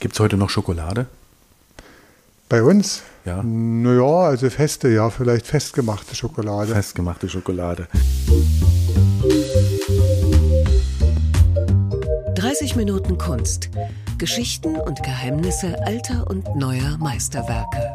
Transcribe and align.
Gibt 0.00 0.14
es 0.14 0.20
heute 0.20 0.36
noch 0.36 0.48
Schokolade? 0.48 1.06
Bei 2.48 2.62
uns? 2.62 3.02
Ja. 3.24 3.42
Naja, 3.42 4.28
also 4.28 4.48
feste, 4.48 4.88
ja, 4.88 5.10
vielleicht 5.10 5.44
festgemachte 5.44 6.14
Schokolade. 6.14 6.72
Festgemachte 6.72 7.28
Schokolade. 7.28 7.88
30 12.36 12.76
Minuten 12.76 13.18
Kunst. 13.18 13.70
Geschichten 14.18 14.76
und 14.76 15.02
Geheimnisse 15.02 15.84
alter 15.84 16.28
und 16.28 16.54
neuer 16.54 16.96
Meisterwerke. 16.98 17.92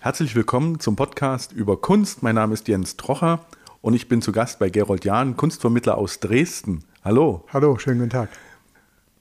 Herzlich 0.00 0.34
willkommen 0.34 0.78
zum 0.78 0.94
Podcast 0.94 1.52
über 1.52 1.80
Kunst. 1.80 2.22
Mein 2.22 2.34
Name 2.34 2.52
ist 2.52 2.68
Jens 2.68 2.98
Trocher 2.98 3.40
und 3.80 3.94
ich 3.94 4.08
bin 4.08 4.20
zu 4.20 4.30
Gast 4.30 4.58
bei 4.58 4.68
Gerold 4.68 5.06
Jahn, 5.06 5.38
Kunstvermittler 5.38 5.96
aus 5.96 6.20
Dresden. 6.20 6.84
Hallo. 7.06 7.44
Hallo, 7.52 7.78
schönen 7.78 8.00
guten 8.00 8.10
Tag. 8.10 8.30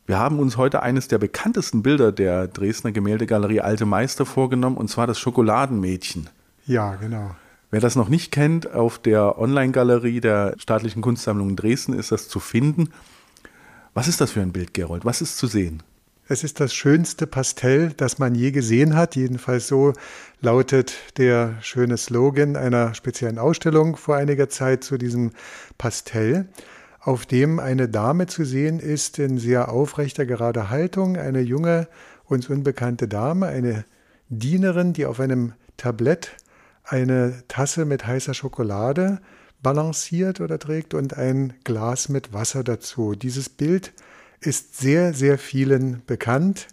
Wir 0.08 0.18
haben 0.18 0.40
uns 0.40 0.58
heute 0.58 0.82
eines 0.82 1.08
der 1.08 1.20
bekanntesten 1.20 1.84
Bilder 1.84 2.12
der 2.12 2.48
Dresdner 2.48 2.92
Gemäldegalerie 2.92 3.62
Alte 3.62 3.86
Meister 3.86 4.26
vorgenommen, 4.26 4.76
und 4.76 4.88
zwar 4.88 5.06
das 5.06 5.20
Schokoladenmädchen. 5.20 6.28
Ja, 6.66 6.96
genau. 6.96 7.36
Wer 7.70 7.82
das 7.82 7.96
noch 7.96 8.10
nicht 8.10 8.32
kennt, 8.32 8.74
auf 8.74 8.98
der 8.98 9.38
Online-Galerie 9.38 10.20
der 10.20 10.56
Staatlichen 10.58 11.04
Kunstsammlung 11.04 11.50
in 11.50 11.56
Dresden 11.56 11.94
ist 11.94 12.12
das 12.12 12.28
zu 12.28 12.40
finden. 12.40 12.90
Was 13.94 14.08
ist 14.08 14.20
das 14.20 14.32
für 14.32 14.42
ein 14.42 14.52
Bild, 14.52 14.74
Gerold? 14.74 15.06
Was 15.06 15.22
ist 15.22 15.38
zu 15.38 15.46
sehen? 15.46 15.84
Es 16.28 16.44
ist 16.44 16.60
das 16.60 16.74
schönste 16.74 17.28
Pastell, 17.28 17.94
das 17.96 18.18
man 18.18 18.34
je 18.34 18.50
gesehen 18.50 18.96
hat. 18.96 19.16
Jedenfalls 19.16 19.68
so 19.68 19.94
lautet 20.42 20.96
der 21.20 21.54
schöne 21.62 21.98
Slogan 21.98 22.56
einer 22.56 22.96
speziellen 22.96 23.38
Ausstellung 23.38 23.96
vor 23.96 24.16
einiger 24.16 24.50
Zeit 24.50 24.84
zu 24.84 24.98
diesem 24.98 25.34
Pastell 25.78 26.48
auf 27.06 27.28
dem 27.28 27.60
eine 27.60 27.88
Dame 27.88 28.26
zu 28.26 28.44
sehen 28.46 28.80
ist 28.80 29.20
in 29.20 29.38
sehr 29.38 29.70
aufrechter, 29.70 30.26
gerader 30.26 30.72
Haltung, 30.72 31.18
eine 31.18 31.40
junge, 31.40 31.88
uns 32.26 32.50
unbekannte 32.50 33.08
Dame, 33.08 33.46
eine 33.46 33.86
Dienerin, 34.30 34.94
die 34.94 35.06
auf 35.06 35.20
einem 35.20 35.54
Tablett 35.78 36.36
eine 36.84 37.44
Tasse 37.48 37.86
mit 37.86 38.08
heißer 38.08 38.34
Schokolade 38.34 39.20
balanciert 39.62 40.42
oder 40.42 40.58
trägt 40.58 40.96
und 40.96 41.16
ein 41.16 41.54
Glas 41.64 42.10
mit 42.10 42.34
Wasser 42.34 42.64
dazu. 42.64 43.14
Dieses 43.14 43.50
Bild 43.50 43.94
ist 44.40 44.78
sehr, 44.78 45.14
sehr 45.14 45.38
vielen 45.38 46.02
bekannt. 46.08 46.68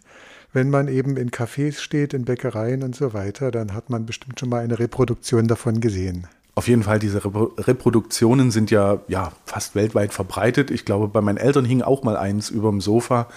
Wenn 0.54 0.70
man 0.70 0.88
eben 0.88 1.18
in 1.18 1.30
Cafés 1.30 1.78
steht, 1.80 2.14
in 2.14 2.24
Bäckereien 2.24 2.82
und 2.82 2.96
so 2.96 3.12
weiter, 3.12 3.50
dann 3.50 3.74
hat 3.74 3.90
man 3.90 4.06
bestimmt 4.06 4.40
schon 4.40 4.48
mal 4.48 4.62
eine 4.62 4.78
Reproduktion 4.78 5.46
davon 5.46 5.80
gesehen. 5.80 6.26
Auf 6.54 6.68
jeden 6.68 6.82
Fall, 6.82 6.98
diese 6.98 7.22
Reproduktionen 7.24 8.50
sind 8.50 8.70
ja, 8.70 9.00
ja 9.08 9.32
fast 9.46 9.74
weltweit 9.74 10.12
verbreitet. 10.12 10.70
Ich 10.70 10.84
glaube, 10.84 11.08
bei 11.08 11.22
meinen 11.22 11.38
Eltern 11.38 11.64
hing 11.64 11.80
auch 11.80 12.02
mal 12.02 12.16
eins 12.16 12.50
über 12.50 12.70
dem 12.70 12.82
Sofa 12.82 13.28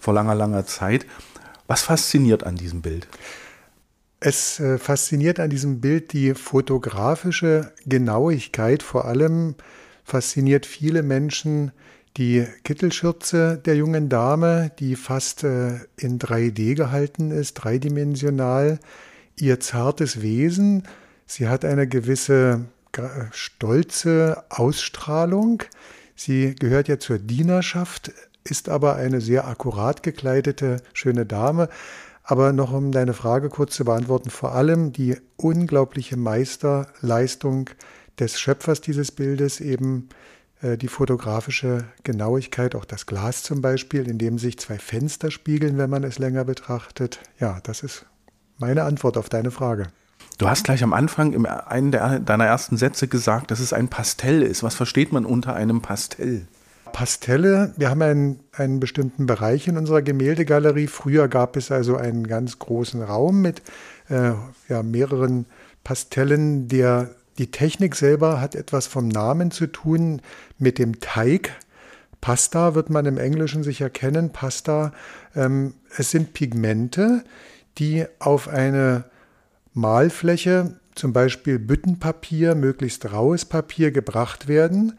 vor 0.00 0.14
langer, 0.14 0.34
langer 0.34 0.66
Zeit. 0.66 1.06
Was 1.68 1.82
fasziniert 1.82 2.44
an 2.44 2.56
diesem 2.56 2.82
Bild? 2.82 3.06
Es 4.18 4.58
äh, 4.58 4.78
fasziniert 4.78 5.38
an 5.38 5.50
diesem 5.50 5.80
Bild 5.80 6.12
die 6.12 6.34
fotografische 6.34 7.72
Genauigkeit. 7.84 8.82
Vor 8.82 9.04
allem 9.04 9.54
fasziniert 10.04 10.66
viele 10.66 11.02
Menschen 11.02 11.70
die 12.16 12.46
Kittelschürze 12.64 13.60
der 13.64 13.76
jungen 13.76 14.08
Dame, 14.08 14.72
die 14.78 14.96
fast 14.96 15.44
äh, 15.44 15.80
in 15.96 16.18
3D 16.18 16.74
gehalten 16.74 17.30
ist, 17.30 17.54
dreidimensional. 17.54 18.80
Ihr 19.38 19.60
zartes 19.60 20.22
Wesen, 20.22 20.84
Sie 21.26 21.48
hat 21.48 21.64
eine 21.64 21.86
gewisse 21.86 22.66
stolze 23.32 24.44
Ausstrahlung. 24.48 25.62
Sie 26.14 26.54
gehört 26.54 26.88
ja 26.88 26.98
zur 26.98 27.18
Dienerschaft, 27.18 28.12
ist 28.44 28.68
aber 28.68 28.96
eine 28.96 29.20
sehr 29.20 29.46
akkurat 29.46 30.02
gekleidete, 30.02 30.78
schöne 30.94 31.26
Dame. 31.26 31.68
Aber 32.22 32.52
noch 32.52 32.72
um 32.72 32.90
deine 32.90 33.12
Frage 33.12 33.48
kurz 33.50 33.74
zu 33.74 33.84
beantworten, 33.84 34.30
vor 34.30 34.52
allem 34.52 34.92
die 34.92 35.16
unglaubliche 35.36 36.16
Meisterleistung 36.16 37.70
des 38.18 38.40
Schöpfers 38.40 38.80
dieses 38.80 39.12
Bildes, 39.12 39.60
eben 39.60 40.08
äh, 40.60 40.76
die 40.76 40.88
fotografische 40.88 41.84
Genauigkeit, 42.02 42.74
auch 42.74 42.84
das 42.84 43.06
Glas 43.06 43.42
zum 43.42 43.60
Beispiel, 43.60 44.08
in 44.08 44.18
dem 44.18 44.38
sich 44.38 44.58
zwei 44.58 44.78
Fenster 44.78 45.30
spiegeln, 45.30 45.78
wenn 45.78 45.90
man 45.90 46.02
es 46.02 46.18
länger 46.18 46.44
betrachtet. 46.44 47.20
Ja, 47.38 47.60
das 47.62 47.82
ist 47.82 48.06
meine 48.58 48.84
Antwort 48.84 49.18
auf 49.18 49.28
deine 49.28 49.50
Frage. 49.50 49.88
Du 50.38 50.48
hast 50.48 50.64
gleich 50.64 50.82
am 50.82 50.92
Anfang 50.92 51.32
in 51.32 51.46
einem 51.46 51.90
deiner 51.90 52.44
ersten 52.44 52.76
Sätze 52.76 53.08
gesagt, 53.08 53.50
dass 53.50 53.60
es 53.60 53.72
ein 53.72 53.88
Pastell 53.88 54.42
ist. 54.42 54.62
Was 54.62 54.74
versteht 54.74 55.12
man 55.12 55.24
unter 55.24 55.54
einem 55.54 55.80
Pastell? 55.80 56.46
Pastelle, 56.92 57.72
wir 57.76 57.90
haben 57.90 58.02
einen, 58.02 58.40
einen 58.52 58.80
bestimmten 58.80 59.26
Bereich 59.26 59.66
in 59.68 59.76
unserer 59.76 60.02
Gemäldegalerie. 60.02 60.86
Früher 60.86 61.28
gab 61.28 61.56
es 61.56 61.70
also 61.70 61.96
einen 61.96 62.26
ganz 62.26 62.58
großen 62.58 63.02
Raum 63.02 63.42
mit 63.42 63.62
äh, 64.08 64.32
ja, 64.68 64.82
mehreren 64.82 65.46
Pastellen. 65.84 66.68
Der, 66.68 67.10
die 67.38 67.50
Technik 67.50 67.96
selber 67.96 68.40
hat 68.40 68.54
etwas 68.54 68.86
vom 68.86 69.08
Namen 69.08 69.50
zu 69.50 69.66
tun 69.66 70.22
mit 70.58 70.78
dem 70.78 71.00
Teig. 71.00 71.50
Pasta 72.20 72.74
wird 72.74 72.90
man 72.90 73.06
im 73.06 73.18
Englischen 73.18 73.62
sicher 73.62 73.90
kennen. 73.90 74.32
Pasta, 74.32 74.92
ähm, 75.34 75.74
es 75.96 76.10
sind 76.10 76.32
Pigmente, 76.34 77.24
die 77.78 78.06
auf 78.18 78.48
eine 78.48 79.04
Malfläche, 79.76 80.80
zum 80.94 81.12
Beispiel 81.12 81.58
Büttenpapier, 81.58 82.54
möglichst 82.54 83.12
raues 83.12 83.44
Papier 83.44 83.90
gebracht 83.90 84.48
werden. 84.48 84.94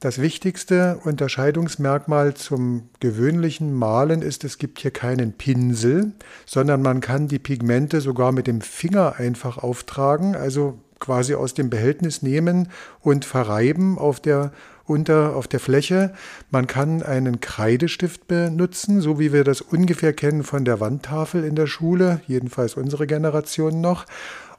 Das 0.00 0.20
wichtigste 0.20 1.00
Unterscheidungsmerkmal 1.02 2.34
zum 2.34 2.90
gewöhnlichen 3.00 3.72
Malen 3.72 4.20
ist, 4.20 4.44
es 4.44 4.58
gibt 4.58 4.80
hier 4.80 4.90
keinen 4.90 5.32
Pinsel, 5.32 6.12
sondern 6.44 6.82
man 6.82 7.00
kann 7.00 7.26
die 7.26 7.38
Pigmente 7.38 8.02
sogar 8.02 8.32
mit 8.32 8.46
dem 8.46 8.60
Finger 8.60 9.16
einfach 9.16 9.56
auftragen, 9.56 10.36
also 10.36 10.78
quasi 11.00 11.34
aus 11.34 11.54
dem 11.54 11.70
Behältnis 11.70 12.20
nehmen 12.20 12.68
und 13.00 13.24
verreiben 13.24 13.96
auf 13.96 14.20
der 14.20 14.52
unter 14.88 15.36
auf 15.36 15.46
der 15.48 15.60
Fläche. 15.60 16.12
Man 16.50 16.66
kann 16.66 17.02
einen 17.02 17.40
Kreidestift 17.40 18.26
benutzen, 18.26 19.00
so 19.00 19.18
wie 19.18 19.32
wir 19.32 19.44
das 19.44 19.60
ungefähr 19.60 20.12
kennen 20.12 20.42
von 20.42 20.64
der 20.64 20.80
Wandtafel 20.80 21.44
in 21.44 21.54
der 21.54 21.66
Schule, 21.66 22.20
jedenfalls 22.26 22.74
unsere 22.74 23.06
Generation 23.06 23.80
noch. 23.80 24.06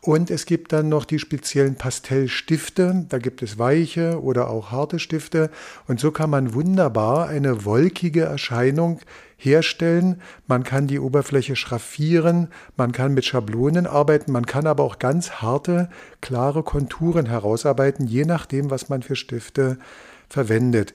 Und 0.01 0.31
es 0.31 0.45
gibt 0.45 0.71
dann 0.71 0.87
noch 0.87 1.03
die 1.03 1.19
speziellen 1.19 1.75
Pastellstifte. 1.75 3.05
Da 3.09 3.17
gibt 3.17 3.41
es 3.41 3.59
weiche 3.59 4.21
oder 4.21 4.49
auch 4.49 4.71
harte 4.71 4.97
Stifte. 4.97 5.49
Und 5.87 5.99
so 5.99 6.11
kann 6.11 6.29
man 6.29 6.53
wunderbar 6.53 7.27
eine 7.27 7.65
wolkige 7.65 8.21
Erscheinung 8.21 9.01
herstellen. 9.35 10.21
Man 10.47 10.63
kann 10.63 10.87
die 10.87 10.99
Oberfläche 10.99 11.57
schraffieren. 11.57 12.47
Man 12.77 12.93
kann 12.93 13.13
mit 13.13 13.25
Schablonen 13.25 13.87
arbeiten. 13.87 14.31
Man 14.31 14.45
kann 14.45 14.67
aber 14.67 14.83
auch 14.83 14.99
ganz 14.99 15.31
harte, 15.41 15.89
klare 16.21 16.63
Konturen 16.63 17.25
herausarbeiten, 17.25 18.07
je 18.07 18.23
nachdem, 18.23 18.69
was 18.69 18.87
man 18.87 19.01
für 19.01 19.17
Stifte 19.17 19.79
verwendet. 20.29 20.93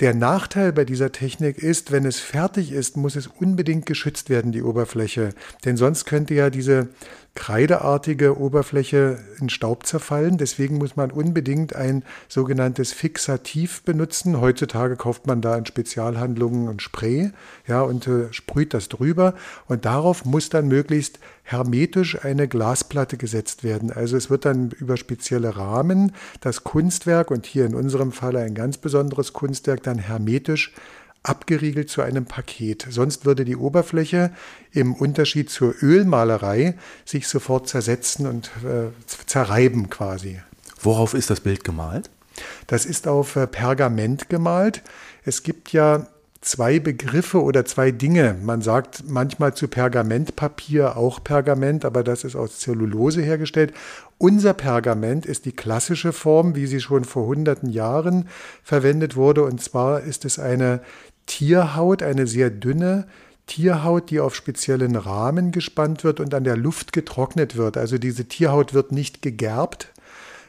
Der 0.00 0.12
Nachteil 0.12 0.72
bei 0.72 0.84
dieser 0.84 1.12
Technik 1.12 1.58
ist, 1.58 1.92
wenn 1.92 2.04
es 2.04 2.18
fertig 2.18 2.72
ist, 2.72 2.96
muss 2.96 3.14
es 3.14 3.28
unbedingt 3.28 3.86
geschützt 3.86 4.28
werden, 4.28 4.50
die 4.50 4.62
Oberfläche. 4.62 5.30
Denn 5.64 5.76
sonst 5.76 6.04
könnte 6.04 6.34
ja 6.34 6.50
diese 6.50 6.88
kreideartige 7.34 8.38
Oberfläche 8.38 9.18
in 9.40 9.48
Staub 9.48 9.86
zerfallen. 9.86 10.38
Deswegen 10.38 10.78
muss 10.78 10.94
man 10.94 11.10
unbedingt 11.10 11.74
ein 11.74 12.04
sogenanntes 12.28 12.92
Fixativ 12.92 13.82
benutzen. 13.82 14.40
Heutzutage 14.40 14.96
kauft 14.96 15.26
man 15.26 15.40
da 15.40 15.56
in 15.56 15.66
Spezialhandlungen 15.66 16.68
ein 16.68 16.80
Spray 16.80 17.32
ja, 17.66 17.82
und 17.82 18.06
äh, 18.06 18.32
sprüht 18.32 18.72
das 18.72 18.88
drüber. 18.88 19.34
Und 19.66 19.84
darauf 19.84 20.24
muss 20.24 20.48
dann 20.48 20.68
möglichst 20.68 21.18
hermetisch 21.42 22.24
eine 22.24 22.46
Glasplatte 22.46 23.16
gesetzt 23.16 23.64
werden. 23.64 23.90
Also 23.90 24.16
es 24.16 24.30
wird 24.30 24.44
dann 24.44 24.70
über 24.70 24.96
spezielle 24.96 25.56
Rahmen 25.56 26.12
das 26.40 26.62
Kunstwerk 26.62 27.32
und 27.32 27.46
hier 27.46 27.66
in 27.66 27.74
unserem 27.74 28.12
Fall 28.12 28.36
ein 28.36 28.54
ganz 28.54 28.78
besonderes 28.78 29.32
Kunstwerk 29.32 29.82
dann 29.82 29.98
hermetisch 29.98 30.72
abgeriegelt 31.24 31.90
zu 31.90 32.02
einem 32.02 32.26
Paket. 32.26 32.86
Sonst 32.88 33.24
würde 33.24 33.44
die 33.44 33.56
Oberfläche 33.56 34.30
im 34.70 34.94
Unterschied 34.94 35.50
zur 35.50 35.74
Ölmalerei 35.82 36.74
sich 37.04 37.26
sofort 37.26 37.68
zersetzen 37.68 38.26
und 38.26 38.50
äh, 38.64 38.90
zerreiben 39.26 39.90
quasi. 39.90 40.40
Worauf 40.80 41.14
ist 41.14 41.30
das 41.30 41.40
Bild 41.40 41.64
gemalt? 41.64 42.10
Das 42.66 42.84
ist 42.84 43.08
auf 43.08 43.36
äh, 43.36 43.46
Pergament 43.46 44.28
gemalt. 44.28 44.82
Es 45.24 45.42
gibt 45.42 45.72
ja 45.72 46.06
zwei 46.44 46.78
Begriffe 46.78 47.42
oder 47.42 47.64
zwei 47.64 47.90
Dinge. 47.90 48.36
Man 48.42 48.60
sagt 48.60 49.04
manchmal 49.08 49.54
zu 49.54 49.66
Pergamentpapier 49.66 50.96
auch 50.96 51.24
Pergament, 51.24 51.86
aber 51.86 52.04
das 52.04 52.22
ist 52.22 52.36
aus 52.36 52.60
Zellulose 52.60 53.22
hergestellt. 53.22 53.72
Unser 54.18 54.52
Pergament 54.52 55.26
ist 55.26 55.46
die 55.46 55.52
klassische 55.52 56.12
Form, 56.12 56.54
wie 56.54 56.66
sie 56.66 56.80
schon 56.80 57.04
vor 57.04 57.26
hunderten 57.26 57.70
Jahren 57.70 58.28
verwendet 58.62 59.16
wurde. 59.16 59.42
Und 59.42 59.62
zwar 59.62 60.02
ist 60.02 60.24
es 60.24 60.38
eine 60.38 60.80
Tierhaut, 61.26 62.02
eine 62.02 62.26
sehr 62.26 62.50
dünne 62.50 63.06
Tierhaut, 63.46 64.10
die 64.10 64.20
auf 64.20 64.34
speziellen 64.34 64.96
Rahmen 64.96 65.52
gespannt 65.52 66.04
wird 66.04 66.20
und 66.20 66.34
an 66.34 66.44
der 66.44 66.56
Luft 66.56 66.92
getrocknet 66.92 67.56
wird. 67.56 67.76
Also 67.76 67.98
diese 67.98 68.24
Tierhaut 68.24 68.72
wird 68.72 68.90
nicht 68.92 69.20
gegerbt, 69.22 69.92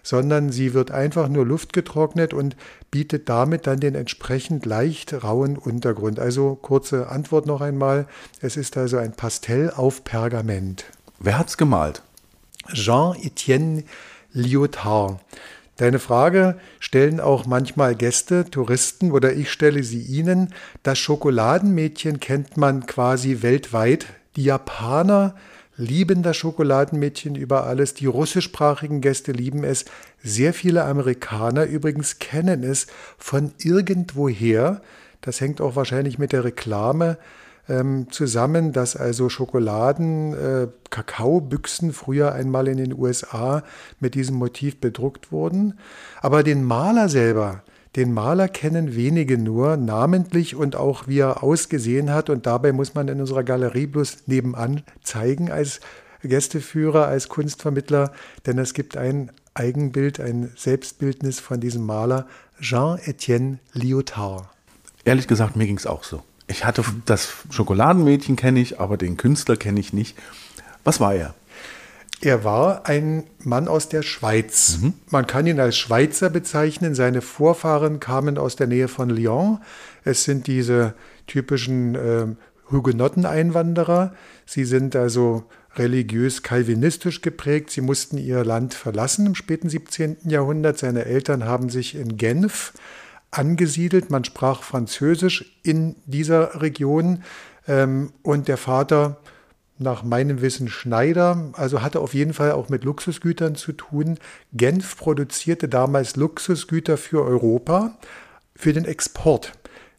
sondern 0.02 0.52
sie 0.52 0.74
wird 0.74 0.92
einfach 0.92 1.28
nur 1.28 1.46
luftgetrocknet 1.46 2.34
und 2.34 2.56
bietet 2.92 3.28
damit 3.28 3.68
dann 3.68 3.80
den 3.80 3.96
entsprechend 3.96 4.66
leicht 4.66 5.24
rauen 5.24 5.58
Untergrund. 5.58 6.20
Also 6.20 6.56
kurze 6.56 7.10
Antwort 7.10 7.48
noch 7.48 7.60
einmal. 7.60 8.08
Es 8.40 8.56
ist 8.56 8.78
also 8.78 8.98
ein 8.98 9.14
Pastell 9.14 9.72
auf 9.72 10.04
Pergament. 10.04 10.86
Wer 11.20 11.40
hat's 11.40 11.58
gemalt? 11.58 12.02
Jean-Étienne 12.72 13.84
Lyotard. 14.32 15.20
Deine 15.78 16.00
Frage 16.00 16.58
stellen 16.80 17.20
auch 17.20 17.46
manchmal 17.46 17.96
Gäste, 17.96 18.46
Touristen 18.50 19.12
oder 19.12 19.34
ich 19.34 19.52
stelle 19.52 19.84
sie 19.84 20.02
ihnen. 20.02 20.54
Das 20.84 20.98
Schokoladenmädchen 21.00 22.22
kennt 22.22 22.56
man 22.56 22.86
quasi 22.86 23.42
weltweit. 23.42 24.06
Die 24.38 24.46
Japaner 24.46 25.36
lieben 25.76 26.24
das 26.24 26.38
Schokoladenmädchen 26.38 27.36
über 27.36 27.66
alles. 27.66 27.94
Die 27.94 28.06
russischsprachigen 28.06 29.02
Gäste 29.02 29.34
lieben 29.34 29.66
es. 29.66 29.84
Sehr 30.24 30.54
viele 30.54 30.86
Amerikaner 30.86 31.66
übrigens 31.66 32.20
kennen 32.20 32.64
es 32.64 32.88
von 33.18 33.52
irgendwoher. 33.60 34.82
Das 35.20 35.42
hängt 35.42 35.60
auch 35.60 35.76
wahrscheinlich 35.76 36.18
mit 36.18 36.32
der 36.32 36.46
Reklame 36.46 37.18
ähm, 37.68 38.08
zusammen, 38.12 38.72
dass 38.72 38.96
also 38.96 39.30
Schokoladen, 39.30 40.34
äh, 40.34 40.68
Kakaobüchsen 40.90 41.94
früher 41.94 42.34
einmal 42.34 42.68
in 42.68 42.78
den 42.78 42.94
USA 42.94 43.64
mit 44.00 44.16
diesem 44.16 44.36
Motiv 44.36 44.80
bedruckt 44.80 45.32
wurden. 45.32 45.80
Aber 46.22 46.44
den 46.44 46.64
Maler 46.64 47.10
selber, 47.10 47.64
den 47.96 48.14
Maler 48.14 48.48
kennen 48.50 48.96
wenige 48.96 49.38
nur, 49.38 49.78
namentlich 49.78 50.56
und 50.56 50.76
auch 50.76 51.08
wie 51.08 51.20
er 51.20 51.44
ausgesehen 51.44 52.12
hat. 52.12 52.30
Und 52.30 52.46
dabei 52.46 52.72
muss 52.74 52.94
man 52.94 53.08
in 53.08 53.22
unserer 53.22 53.44
Galerie 53.44 53.88
bloß 53.88 54.24
nebenan 54.28 54.84
zeigen 55.02 55.50
als 55.50 55.80
Gästeführer, 56.22 57.08
als 57.08 57.30
Kunstvermittler, 57.30 58.12
denn 58.46 58.58
es 58.58 58.74
gibt 58.74 58.98
ein 58.98 59.32
Eigenbild, 59.54 60.20
ein 60.20 60.52
Selbstbildnis 60.56 61.40
von 61.40 61.60
diesem 61.60 61.86
Maler, 61.86 62.28
Jean-Étienne 62.60 63.60
Lyotard. 63.74 64.50
Ehrlich 65.06 65.28
gesagt, 65.28 65.56
mir 65.56 65.66
ging 65.66 65.78
es 65.78 65.86
auch 65.86 66.04
so. 66.04 66.24
Ich 66.48 66.66
hatte 66.66 66.84
das 67.06 67.30
Schokoladenmädchen 67.50 68.36
kenne 68.36 68.60
ich, 68.60 68.80
aber 68.80 68.98
den 68.98 69.18
Künstler 69.18 69.58
kenne 69.58 69.80
ich 69.80 69.94
nicht. 69.94 70.16
Was 70.84 71.00
war 71.00 71.16
er? 71.16 71.34
Er 72.22 72.44
war 72.44 72.86
ein 72.86 73.24
Mann 73.44 73.68
aus 73.68 73.90
der 73.90 74.02
Schweiz. 74.02 74.80
Mhm. 74.82 74.94
Man 75.10 75.28
kann 75.28 75.48
ihn 75.48 75.60
als 75.60 75.78
Schweizer 75.78 76.30
bezeichnen. 76.30 76.96
Seine 76.96 77.22
Vorfahren 77.22 78.00
kamen 78.00 78.38
aus 78.38 78.56
der 78.56 78.68
Nähe 78.68 78.88
von 78.88 79.10
Lyon. 79.10 79.60
Es 80.04 80.24
sind 80.24 80.48
diese 80.48 80.94
typischen 81.28 81.96
äh, 81.96 82.28
Hugenotten-Einwanderer. 82.72 84.14
Sie 84.46 84.66
sind 84.66 84.96
also 84.96 85.44
religiös 85.76 86.42
kalvinistisch 86.42 87.22
geprägt. 87.22 87.72
Sie 87.72 87.82
mussten 87.82 88.18
ihr 88.18 88.46
Land 88.46 88.74
verlassen 88.74 89.26
im 89.26 89.36
späten 89.36 89.70
17. 89.70 90.18
Jahrhundert. 90.26 90.78
Seine 90.78 91.06
Eltern 91.06 91.44
haben 91.44 91.70
sich 91.70 91.96
in 91.96 92.18
Genf 92.18 92.74
angesiedelt. 93.38 94.10
Man 94.10 94.24
sprach 94.24 94.64
Französisch 94.64 95.60
in 95.64 95.96
dieser 96.06 96.62
Region 96.62 97.24
ähm, 97.68 98.14
und 98.24 98.48
der 98.48 98.58
Vater 98.58 99.18
nach 99.78 100.04
meinem 100.04 100.42
Wissen 100.42 100.70
Schneider, 100.70 101.52
also 101.54 101.82
hatte 101.82 102.00
auf 102.00 102.14
jeden 102.14 102.34
Fall 102.34 102.54
auch 102.54 102.70
mit 102.70 102.84
Luxusgütern 102.86 103.56
zu 103.56 103.74
tun. 103.74 104.18
Genf 104.54 104.98
produzierte 104.98 105.68
damals 105.68 106.16
Luxusgüter 106.16 106.98
für 106.98 107.24
Europa, 107.24 107.98
für 108.56 108.72
den 108.72 108.86
Export. 108.86 109.52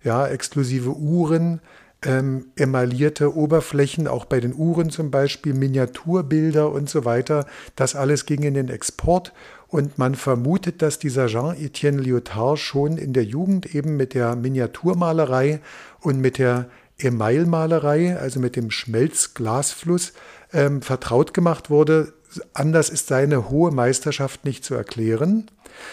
Ja, 0.02 0.26
exklusive 0.26 0.96
Uhren, 0.96 1.60
ähm, 2.02 2.46
emaillierte 2.56 3.34
Oberflächen, 3.36 4.08
auch 4.08 4.24
bei 4.24 4.40
den 4.40 4.54
Uhren 4.54 4.90
zum 4.90 5.10
Beispiel, 5.10 5.52
Miniaturbilder 5.52 6.70
und 6.70 6.88
so 6.88 7.04
weiter. 7.04 7.46
Das 7.74 7.96
alles 7.96 8.24
ging 8.24 8.42
in 8.44 8.54
den 8.54 8.68
Export 8.68 9.32
und 9.68 9.98
man 9.98 10.14
vermutet, 10.14 10.82
dass 10.82 10.98
dieser 10.98 11.26
Jean-Étienne 11.26 12.00
Lyotard 12.00 12.58
schon 12.58 12.98
in 12.98 13.12
der 13.12 13.24
Jugend 13.24 13.74
eben 13.74 13.96
mit 13.96 14.14
der 14.14 14.36
Miniaturmalerei 14.36 15.60
und 16.00 16.20
mit 16.20 16.38
der 16.38 16.68
Emailmalerei, 16.98 18.16
also 18.16 18.40
mit 18.40 18.56
dem 18.56 18.70
Schmelzglasfluss, 18.70 20.12
ähm, 20.52 20.82
vertraut 20.82 21.34
gemacht 21.34 21.68
wurde. 21.68 22.12
Anders 22.54 22.90
ist 22.90 23.08
seine 23.08 23.50
hohe 23.50 23.70
Meisterschaft 23.70 24.44
nicht 24.44 24.64
zu 24.64 24.74
erklären, 24.74 25.50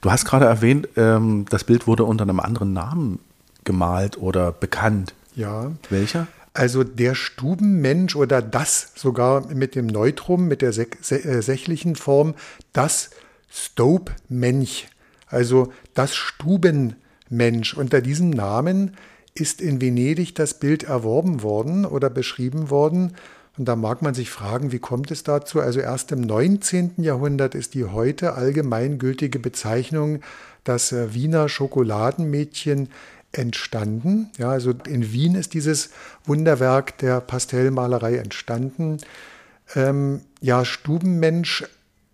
Du 0.02 0.10
hast 0.10 0.26
gerade 0.26 0.46
erwähnt, 0.46 0.90
ähm, 0.96 1.46
das 1.50 1.66
Bild 1.66 1.86
wurde 1.86 2.04
unter 2.04 2.24
einem 2.24 2.40
anderen 2.40 2.74
Namen 2.74 3.20
gemalt 3.64 4.18
oder 4.18 4.52
bekannt. 4.52 5.14
Ja. 5.36 5.72
Welcher? 5.92 6.26
Also 6.56 6.84
der 6.84 7.14
Stubenmensch 7.14 8.16
oder 8.16 8.42
das 8.42 8.92
sogar 8.96 9.46
mit 9.54 9.76
dem 9.76 9.86
Neutrum, 9.86 10.48
mit 10.48 10.64
der 10.64 10.70
äh, 10.76 11.42
sächlichen 11.44 11.96
Form, 11.96 12.34
das 12.74 13.12
Stope-Mensch 13.52 14.88
also 15.36 15.72
das 15.94 16.16
Stubenmensch. 16.16 17.76
Unter 17.76 18.02
diesem 18.02 18.30
Namen 18.30 18.96
ist 19.36 19.62
in 19.62 19.82
Venedig 19.82 20.34
das 20.34 20.60
Bild 20.60 20.84
erworben 20.84 21.44
worden 21.44 21.86
oder 21.86 22.10
beschrieben 22.10 22.70
worden. 22.70 23.16
Und 23.58 23.66
da 23.66 23.76
mag 23.76 24.02
man 24.02 24.14
sich 24.14 24.30
fragen, 24.30 24.72
wie 24.72 24.80
kommt 24.80 25.12
es 25.12 25.24
dazu? 25.24 25.60
Also 25.60 25.82
erst 25.82 26.12
im 26.14 26.22
19. 26.22 26.94
Jahrhundert 26.98 27.54
ist 27.54 27.74
die 27.74 27.84
heute 27.84 28.34
allgemeingültige 28.34 29.40
Bezeichnung 29.40 30.22
das 30.64 30.94
äh, 30.94 31.14
Wiener 31.14 31.50
Schokoladenmädchen 31.50 32.90
entstanden. 33.34 34.30
Ja, 34.38 34.50
also 34.52 34.74
in 34.88 35.12
Wien 35.12 35.36
ist 35.36 35.54
dieses 35.54 35.90
Wunderwerk 36.24 36.98
der 37.00 37.20
Pastellmalerei 37.20 38.18
entstanden. 38.18 39.00
Ähm, 39.76 40.22
ja, 40.40 40.64
Stubenmensch 40.64 41.66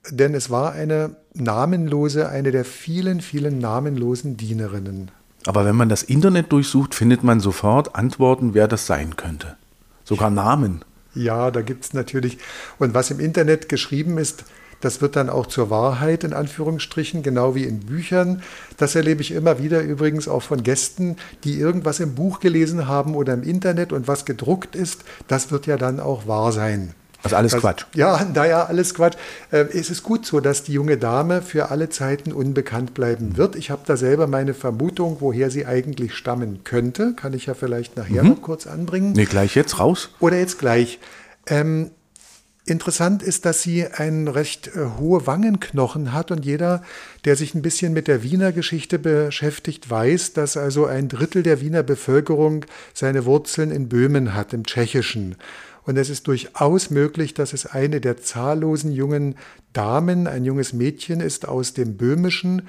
denn 0.09 0.33
es 0.33 0.49
war 0.49 0.73
eine 0.73 1.15
namenlose, 1.33 2.29
eine 2.29 2.51
der 2.51 2.65
vielen, 2.65 3.21
vielen 3.21 3.59
namenlosen 3.59 4.37
Dienerinnen. 4.37 5.11
Aber 5.45 5.65
wenn 5.65 5.75
man 5.75 5.89
das 5.89 6.03
Internet 6.03 6.51
durchsucht, 6.51 6.93
findet 6.93 7.23
man 7.23 7.39
sofort 7.39 7.95
Antworten, 7.95 8.53
wer 8.53 8.67
das 8.67 8.85
sein 8.85 9.15
könnte. 9.15 9.57
Sogar 10.03 10.29
Namen. 10.29 10.83
Ja, 11.13 11.51
da 11.51 11.61
gibt 11.61 11.83
es 11.85 11.93
natürlich. 11.93 12.37
Und 12.79 12.93
was 12.93 13.11
im 13.11 13.19
Internet 13.19 13.69
geschrieben 13.69 14.17
ist, 14.17 14.45
das 14.81 14.99
wird 14.99 15.15
dann 15.15 15.29
auch 15.29 15.45
zur 15.45 15.69
Wahrheit 15.69 16.23
in 16.23 16.33
Anführungsstrichen, 16.33 17.21
genau 17.21 17.53
wie 17.53 17.65
in 17.65 17.81
Büchern. 17.81 18.41
Das 18.77 18.95
erlebe 18.95 19.21
ich 19.21 19.31
immer 19.31 19.59
wieder 19.59 19.81
übrigens 19.81 20.27
auch 20.27 20.41
von 20.41 20.63
Gästen, 20.63 21.17
die 21.43 21.59
irgendwas 21.59 21.99
im 21.99 22.15
Buch 22.15 22.39
gelesen 22.39 22.87
haben 22.87 23.15
oder 23.15 23.33
im 23.33 23.43
Internet 23.43 23.93
und 23.93 24.07
was 24.07 24.25
gedruckt 24.25 24.75
ist, 24.75 25.03
das 25.27 25.51
wird 25.51 25.67
ja 25.67 25.77
dann 25.77 25.99
auch 25.99 26.27
wahr 26.27 26.51
sein. 26.51 26.95
Also 27.23 27.35
alles 27.35 27.51
das, 27.51 27.61
Quatsch. 27.61 27.85
Ja, 27.95 28.25
naja, 28.33 28.65
alles 28.65 28.93
Quatsch. 28.93 29.15
Äh, 29.51 29.65
es 29.73 29.89
ist 29.89 30.03
gut 30.03 30.25
so, 30.25 30.39
dass 30.39 30.63
die 30.63 30.73
junge 30.73 30.97
Dame 30.97 31.41
für 31.41 31.69
alle 31.69 31.89
Zeiten 31.89 32.31
unbekannt 32.31 32.93
bleiben 32.93 33.37
wird. 33.37 33.55
Ich 33.55 33.69
habe 33.69 33.81
da 33.85 33.97
selber 33.97 34.27
meine 34.27 34.53
Vermutung, 34.53 35.17
woher 35.19 35.49
sie 35.49 35.65
eigentlich 35.65 36.15
stammen 36.15 36.63
könnte. 36.63 37.13
Kann 37.15 37.33
ich 37.33 37.45
ja 37.45 37.53
vielleicht 37.53 37.97
nachher 37.97 38.23
mhm. 38.23 38.29
noch 38.29 38.41
kurz 38.41 38.67
anbringen. 38.67 39.13
Nee, 39.13 39.25
gleich 39.25 39.55
jetzt 39.55 39.79
raus. 39.79 40.09
Oder 40.19 40.37
jetzt 40.37 40.59
gleich. 40.59 40.99
Ähm, 41.47 41.91
Interessant 42.63 43.23
ist, 43.23 43.45
dass 43.45 43.63
sie 43.63 43.87
einen 43.87 44.27
recht 44.27 44.67
äh, 44.67 44.85
hohe 44.99 45.25
Wangenknochen 45.25 46.13
hat 46.13 46.29
und 46.29 46.45
jeder, 46.45 46.83
der 47.25 47.35
sich 47.35 47.55
ein 47.55 47.63
bisschen 47.63 47.91
mit 47.91 48.07
der 48.07 48.21
Wiener 48.21 48.51
Geschichte 48.51 48.99
beschäftigt, 48.99 49.89
weiß, 49.89 50.33
dass 50.33 50.57
also 50.57 50.85
ein 50.85 51.09
Drittel 51.09 51.41
der 51.41 51.59
Wiener 51.59 51.81
Bevölkerung 51.81 52.65
seine 52.93 53.25
Wurzeln 53.25 53.71
in 53.71 53.89
Böhmen 53.89 54.35
hat, 54.35 54.53
im 54.53 54.63
Tschechischen. 54.63 55.37
Und 55.85 55.97
es 55.97 56.09
ist 56.09 56.27
durchaus 56.27 56.89
möglich, 56.89 57.33
dass 57.33 57.53
es 57.53 57.65
eine 57.65 58.01
der 58.01 58.17
zahllosen 58.17 58.91
jungen 58.91 59.35
Damen, 59.73 60.27
ein 60.27 60.45
junges 60.45 60.73
Mädchen 60.73 61.21
ist 61.21 61.47
aus 61.47 61.73
dem 61.73 61.97
Böhmischen. 61.97 62.63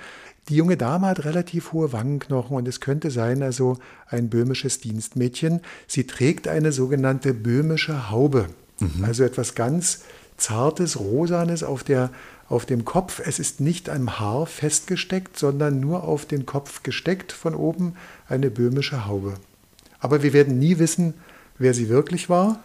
Die 0.49 0.57
junge 0.57 0.77
Dame 0.77 1.07
hat 1.07 1.25
relativ 1.25 1.73
hohe 1.73 1.93
Wangenknochen 1.93 2.57
und 2.57 2.67
es 2.67 2.81
könnte 2.81 3.11
sein, 3.11 3.43
also 3.43 3.79
ein 4.09 4.29
böhmisches 4.29 4.81
Dienstmädchen. 4.81 5.61
Sie 5.87 6.07
trägt 6.07 6.49
eine 6.49 6.73
sogenannte 6.73 7.35
böhmische 7.35 8.11
Haube. 8.11 8.47
Mhm. 8.81 9.05
Also 9.05 9.25
etwas 9.25 9.55
ganz 9.55 10.01
Zartes, 10.37 10.99
Rosanes 10.99 11.63
auf, 11.63 11.85
der, 11.85 12.11
auf 12.49 12.67
dem 12.67 12.85
Kopf. 12.85 13.21
Es 13.25 13.39
ist 13.39 13.61
nicht 13.61 13.89
am 13.89 14.19
Haar 14.19 14.47
festgesteckt, 14.47 15.39
sondern 15.39 15.79
nur 15.79 16.03
auf 16.03 16.27
den 16.27 16.47
Kopf 16.47 16.83
gesteckt 16.83 17.31
von 17.31 17.55
oben 17.55 17.95
eine 18.29 18.51
böhmische 18.51 19.07
Haube. 19.07 19.35
Aber 20.01 20.23
wir 20.25 20.33
werden 20.33 20.59
nie 20.59 20.79
wissen, 20.79 21.15
wer 21.59 21.75
sie 21.75 21.89
wirklich 21.89 22.29
war. 22.29 22.61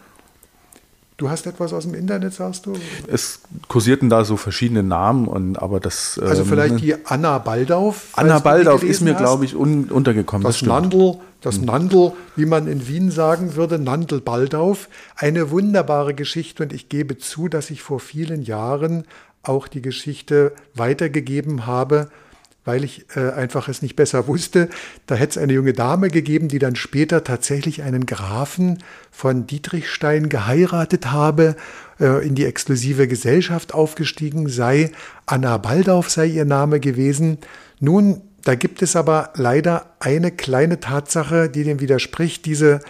Du 1.18 1.28
hast 1.28 1.48
etwas 1.48 1.72
aus 1.72 1.82
dem 1.82 1.94
Internet, 1.94 2.32
sagst 2.32 2.66
du? 2.66 2.74
Es 3.08 3.40
kursierten 3.66 4.08
da 4.08 4.24
so 4.24 4.36
verschiedene 4.36 4.84
Namen, 4.84 5.26
und, 5.26 5.60
aber 5.60 5.80
das. 5.80 6.16
Also 6.20 6.42
ähm, 6.42 6.48
vielleicht 6.48 6.80
die 6.80 6.94
Anna 7.06 7.38
Baldauf. 7.38 8.10
Anna 8.12 8.38
Baldauf 8.38 8.84
ist 8.84 9.00
mir, 9.00 9.14
glaube 9.14 9.44
ich, 9.44 9.56
un, 9.56 9.86
untergekommen. 9.86 10.44
Das, 10.44 10.60
das 10.60 10.68
Nandl, 10.68 11.16
das 11.40 11.56
hm. 11.56 11.64
Nandl, 11.64 12.12
wie 12.36 12.46
man 12.46 12.68
in 12.68 12.86
Wien 12.86 13.10
sagen 13.10 13.56
würde, 13.56 13.80
Nandl 13.80 14.20
Baldauf. 14.20 14.88
Eine 15.16 15.50
wunderbare 15.50 16.14
Geschichte 16.14 16.62
und 16.62 16.72
ich 16.72 16.88
gebe 16.88 17.18
zu, 17.18 17.48
dass 17.48 17.70
ich 17.70 17.82
vor 17.82 17.98
vielen 17.98 18.42
Jahren 18.42 19.02
auch 19.42 19.66
die 19.66 19.82
Geschichte 19.82 20.52
weitergegeben 20.74 21.66
habe 21.66 22.10
weil 22.68 22.84
ich 22.84 23.06
äh, 23.16 23.30
einfach 23.30 23.66
es 23.68 23.80
nicht 23.80 23.96
besser 23.96 24.28
wusste. 24.28 24.68
Da 25.06 25.14
hätte 25.14 25.30
es 25.30 25.38
eine 25.38 25.54
junge 25.54 25.72
Dame 25.72 26.10
gegeben, 26.10 26.48
die 26.48 26.58
dann 26.58 26.76
später 26.76 27.24
tatsächlich 27.24 27.82
einen 27.82 28.04
Grafen 28.04 28.82
von 29.10 29.46
Dietrichstein 29.46 30.28
geheiratet 30.28 31.10
habe, 31.10 31.56
äh, 31.98 32.26
in 32.26 32.34
die 32.34 32.44
exklusive 32.44 33.08
Gesellschaft 33.08 33.72
aufgestiegen 33.72 34.50
sei. 34.50 34.90
Anna 35.24 35.56
Baldauf 35.56 36.10
sei 36.10 36.26
ihr 36.26 36.44
Name 36.44 36.78
gewesen. 36.78 37.38
Nun, 37.80 38.20
da 38.44 38.54
gibt 38.54 38.82
es 38.82 38.96
aber 38.96 39.30
leider 39.34 39.86
eine 39.98 40.30
kleine 40.30 40.78
Tatsache, 40.78 41.48
die 41.48 41.64
dem 41.64 41.80
widerspricht. 41.80 42.44
Diese 42.44 42.80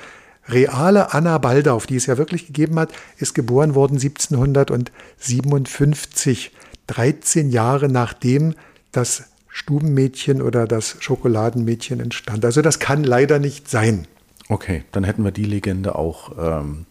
reale 0.48 1.14
Anna 1.14 1.38
Baldauf, 1.38 1.86
die 1.86 1.94
es 1.94 2.06
ja 2.06 2.18
wirklich 2.18 2.48
gegeben 2.48 2.80
hat, 2.80 2.90
ist 3.18 3.36
geboren 3.36 3.76
worden 3.76 4.00
1757, 4.00 6.50
13 6.88 7.50
Jahre 7.50 7.88
nachdem 7.88 8.54
das 8.90 9.27
Stubenmädchen 9.58 10.40
oder 10.40 10.68
das 10.68 10.96
Schokoladenmädchen 11.00 11.98
entstand. 11.98 12.44
Also 12.44 12.62
das 12.62 12.78
kann 12.78 13.02
leider 13.02 13.40
nicht 13.40 13.68
sein. 13.68 14.06
Okay, 14.48 14.84
dann 14.92 15.02
hätten 15.02 15.24
wir 15.24 15.32
die 15.32 15.44
Legende 15.44 15.96
auch 15.96 16.30
ähm, 16.38 16.86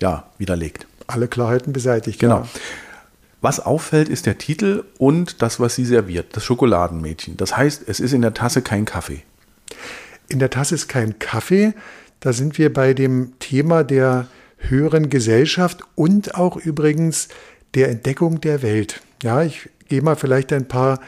ja, 0.00 0.30
widerlegt. 0.38 0.86
Alle 1.08 1.26
Klarheiten 1.26 1.72
beseitigt. 1.72 2.20
Genau. 2.20 2.42
Ja. 2.42 2.48
Was 3.40 3.58
auffällt, 3.58 4.08
ist 4.08 4.26
der 4.26 4.38
Titel 4.38 4.84
und 4.98 5.42
das, 5.42 5.58
was 5.58 5.74
sie 5.74 5.84
serviert, 5.84 6.36
das 6.36 6.44
Schokoladenmädchen. 6.44 7.36
Das 7.36 7.56
heißt, 7.56 7.82
es 7.88 7.98
ist 7.98 8.12
in 8.12 8.22
der 8.22 8.32
Tasse 8.32 8.62
kein 8.62 8.84
Kaffee. 8.84 9.22
In 10.28 10.38
der 10.38 10.50
Tasse 10.50 10.76
ist 10.76 10.86
kein 10.86 11.18
Kaffee. 11.18 11.74
Da 12.20 12.32
sind 12.32 12.58
wir 12.58 12.72
bei 12.72 12.94
dem 12.94 13.32
Thema 13.40 13.82
der 13.82 14.28
höheren 14.58 15.10
Gesellschaft 15.10 15.80
und 15.96 16.36
auch 16.36 16.56
übrigens 16.56 17.28
der 17.74 17.90
Entdeckung 17.90 18.40
der 18.40 18.62
Welt. 18.62 19.02
Ja, 19.24 19.42
ich 19.42 19.68
gehe 19.88 20.02
mal 20.02 20.16
vielleicht 20.16 20.52
ein 20.52 20.68
paar 20.68 21.00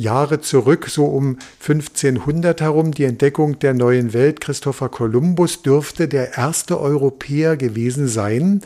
Jahre 0.00 0.40
zurück, 0.40 0.88
so 0.88 1.04
um 1.04 1.38
1500 1.60 2.62
herum, 2.62 2.92
die 2.92 3.04
Entdeckung 3.04 3.58
der 3.58 3.74
neuen 3.74 4.14
Welt. 4.14 4.40
Christopher 4.40 4.88
Columbus 4.88 5.60
dürfte 5.60 6.08
der 6.08 6.38
erste 6.38 6.80
Europäer 6.80 7.58
gewesen 7.58 8.08
sein, 8.08 8.62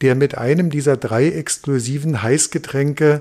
der 0.00 0.16
mit 0.16 0.36
einem 0.36 0.70
dieser 0.70 0.96
drei 0.96 1.28
exklusiven 1.28 2.24
Heißgetränke 2.24 3.20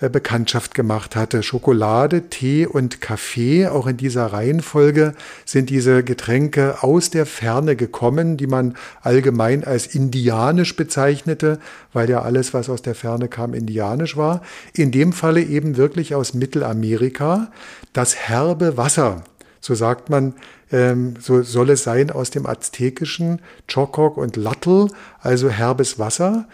Bekanntschaft 0.00 0.74
gemacht 0.74 1.16
hatte. 1.16 1.42
Schokolade, 1.42 2.28
Tee 2.28 2.66
und 2.66 3.00
Kaffee, 3.00 3.66
auch 3.66 3.88
in 3.88 3.96
dieser 3.96 4.26
Reihenfolge 4.26 5.14
sind 5.44 5.70
diese 5.70 6.04
Getränke 6.04 6.82
aus 6.82 7.10
der 7.10 7.26
Ferne 7.26 7.74
gekommen, 7.74 8.36
die 8.36 8.46
man 8.46 8.76
allgemein 9.02 9.64
als 9.64 9.86
indianisch 9.86 10.76
bezeichnete, 10.76 11.58
weil 11.92 12.08
ja 12.08 12.22
alles, 12.22 12.54
was 12.54 12.68
aus 12.68 12.82
der 12.82 12.94
Ferne 12.94 13.28
kam, 13.28 13.54
indianisch 13.54 14.16
war. 14.16 14.42
In 14.72 14.92
dem 14.92 15.12
Falle 15.12 15.42
eben 15.42 15.76
wirklich 15.76 16.14
aus 16.14 16.32
Mittelamerika. 16.32 17.50
Das 17.92 18.14
herbe 18.14 18.76
Wasser, 18.76 19.24
so 19.60 19.74
sagt 19.74 20.10
man, 20.10 20.34
ähm, 20.70 21.14
so 21.18 21.42
soll 21.42 21.70
es 21.70 21.82
sein 21.82 22.10
aus 22.10 22.30
dem 22.30 22.46
Aztekischen, 22.46 23.40
Chokok 23.72 24.16
und 24.16 24.36
Lattel, 24.36 24.88
also 25.20 25.48
herbes 25.48 25.98
Wasser. 25.98 26.46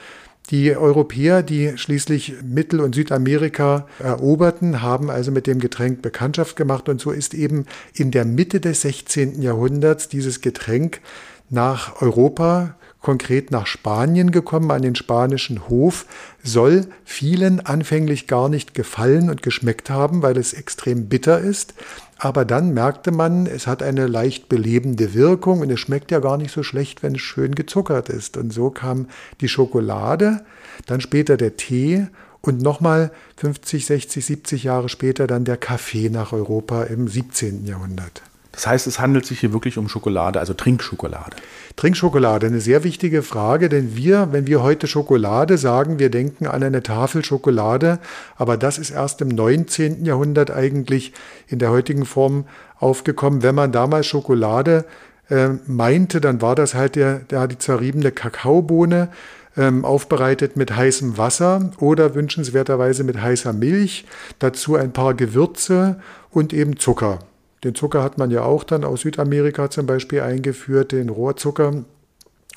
Die 0.50 0.76
Europäer, 0.76 1.42
die 1.42 1.78
schließlich 1.78 2.34
Mittel- 2.42 2.80
und 2.80 2.94
Südamerika 2.94 3.86
eroberten, 3.98 4.82
haben 4.82 5.10
also 5.10 5.30
mit 5.30 5.46
dem 5.46 5.58
Getränk 5.58 6.02
Bekanntschaft 6.02 6.54
gemacht 6.56 6.88
und 6.90 7.00
so 7.00 7.12
ist 7.12 7.32
eben 7.32 7.64
in 7.94 8.10
der 8.10 8.26
Mitte 8.26 8.60
des 8.60 8.82
16. 8.82 9.40
Jahrhunderts 9.40 10.08
dieses 10.08 10.42
Getränk 10.42 11.00
nach 11.48 12.02
Europa 12.02 12.76
konkret 13.04 13.50
nach 13.50 13.66
Spanien 13.66 14.30
gekommen, 14.30 14.70
an 14.70 14.82
den 14.82 14.94
spanischen 14.96 15.68
Hof, 15.68 16.06
soll 16.42 16.86
vielen 17.04 17.60
anfänglich 17.60 18.26
gar 18.26 18.48
nicht 18.48 18.74
gefallen 18.74 19.28
und 19.28 19.42
geschmeckt 19.42 19.90
haben, 19.90 20.22
weil 20.22 20.38
es 20.38 20.54
extrem 20.54 21.06
bitter 21.06 21.38
ist. 21.38 21.74
Aber 22.18 22.44
dann 22.44 22.72
merkte 22.74 23.10
man, 23.10 23.46
es 23.46 23.66
hat 23.66 23.82
eine 23.82 24.06
leicht 24.06 24.48
belebende 24.48 25.14
Wirkung 25.14 25.60
und 25.60 25.70
es 25.70 25.80
schmeckt 25.80 26.10
ja 26.10 26.20
gar 26.20 26.36
nicht 26.36 26.52
so 26.52 26.62
schlecht, 26.62 27.02
wenn 27.02 27.16
es 27.16 27.20
schön 27.20 27.54
gezuckert 27.54 28.08
ist. 28.08 28.36
Und 28.36 28.52
so 28.52 28.70
kam 28.70 29.08
die 29.40 29.48
Schokolade, 29.48 30.44
dann 30.86 31.00
später 31.00 31.36
der 31.36 31.56
Tee 31.56 32.06
und 32.40 32.62
nochmal 32.62 33.10
50, 33.36 33.86
60, 33.86 34.24
70 34.24 34.64
Jahre 34.64 34.88
später 34.88 35.26
dann 35.26 35.44
der 35.44 35.56
Kaffee 35.56 36.08
nach 36.10 36.32
Europa 36.32 36.84
im 36.84 37.08
17. 37.08 37.66
Jahrhundert. 37.66 38.22
Das 38.54 38.66
heißt, 38.68 38.86
es 38.86 39.00
handelt 39.00 39.26
sich 39.26 39.40
hier 39.40 39.52
wirklich 39.52 39.78
um 39.78 39.88
Schokolade, 39.88 40.38
also 40.38 40.54
Trinkschokolade. 40.54 41.36
Trinkschokolade, 41.76 42.46
eine 42.46 42.60
sehr 42.60 42.84
wichtige 42.84 43.22
Frage, 43.22 43.68
denn 43.68 43.96
wir, 43.96 44.28
wenn 44.30 44.46
wir 44.46 44.62
heute 44.62 44.86
Schokolade 44.86 45.58
sagen, 45.58 45.98
wir 45.98 46.08
denken 46.08 46.46
an 46.46 46.62
eine 46.62 46.82
Tafel 46.82 47.24
Schokolade, 47.24 47.98
aber 48.36 48.56
das 48.56 48.78
ist 48.78 48.90
erst 48.90 49.20
im 49.20 49.28
19. 49.28 50.04
Jahrhundert 50.04 50.52
eigentlich 50.52 51.12
in 51.48 51.58
der 51.58 51.70
heutigen 51.70 52.04
Form 52.04 52.44
aufgekommen. 52.78 53.42
Wenn 53.42 53.56
man 53.56 53.72
damals 53.72 54.06
Schokolade 54.06 54.84
äh, 55.30 55.48
meinte, 55.66 56.20
dann 56.20 56.40
war 56.40 56.54
das 56.54 56.74
halt 56.74 56.94
der, 56.94 57.18
der 57.18 57.48
die 57.48 57.58
zerriebene 57.58 58.12
Kakaobohne, 58.12 59.08
ähm, 59.56 59.84
aufbereitet 59.84 60.56
mit 60.56 60.74
heißem 60.74 61.16
Wasser 61.18 61.70
oder 61.78 62.14
wünschenswerterweise 62.14 63.04
mit 63.04 63.20
heißer 63.20 63.52
Milch, 63.52 64.04
dazu 64.38 64.76
ein 64.76 64.92
paar 64.92 65.14
Gewürze 65.14 66.00
und 66.30 66.52
eben 66.52 66.76
Zucker. 66.78 67.20
Den 67.64 67.74
Zucker 67.74 68.02
hat 68.02 68.18
man 68.18 68.30
ja 68.30 68.42
auch 68.42 68.62
dann 68.62 68.84
aus 68.84 69.00
Südamerika 69.00 69.70
zum 69.70 69.86
Beispiel 69.86 70.20
eingeführt, 70.20 70.92
den 70.92 71.08
Rohrzucker. 71.08 71.84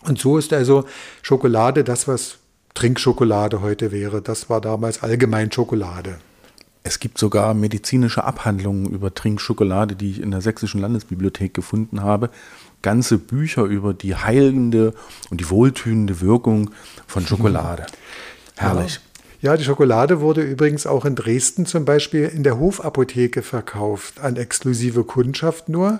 Und 0.03 0.19
so 0.19 0.37
ist 0.37 0.53
also 0.53 0.85
Schokolade 1.21 1.83
das, 1.83 2.07
was 2.07 2.37
Trinkschokolade 2.73 3.61
heute 3.61 3.91
wäre. 3.91 4.21
Das 4.21 4.49
war 4.49 4.61
damals 4.61 5.01
allgemein 5.01 5.51
Schokolade. 5.51 6.19
Es 6.83 6.99
gibt 6.99 7.17
sogar 7.17 7.53
medizinische 7.53 8.23
Abhandlungen 8.23 8.85
über 8.85 9.13
Trinkschokolade, 9.13 9.95
die 9.95 10.11
ich 10.11 10.21
in 10.21 10.31
der 10.31 10.41
Sächsischen 10.41 10.79
Landesbibliothek 10.79 11.53
gefunden 11.53 12.01
habe. 12.01 12.29
Ganze 12.81 13.17
Bücher 13.17 13.63
über 13.63 13.93
die 13.93 14.15
heilende 14.15 14.93
und 15.29 15.41
die 15.41 15.49
wohltönende 15.49 16.21
Wirkung 16.21 16.69
von 17.07 17.25
Schokolade. 17.25 17.87
Herrlich. 18.55 18.99
Ja, 19.39 19.55
die 19.55 19.63
Schokolade 19.63 20.19
wurde 20.19 20.41
übrigens 20.41 20.87
auch 20.87 21.05
in 21.05 21.15
Dresden 21.15 21.65
zum 21.65 21.85
Beispiel 21.85 22.25
in 22.25 22.43
der 22.43 22.59
Hofapotheke 22.59 23.43
verkauft, 23.43 24.19
an 24.19 24.35
exklusive 24.35 25.03
Kundschaft 25.03 25.69
nur. 25.69 25.99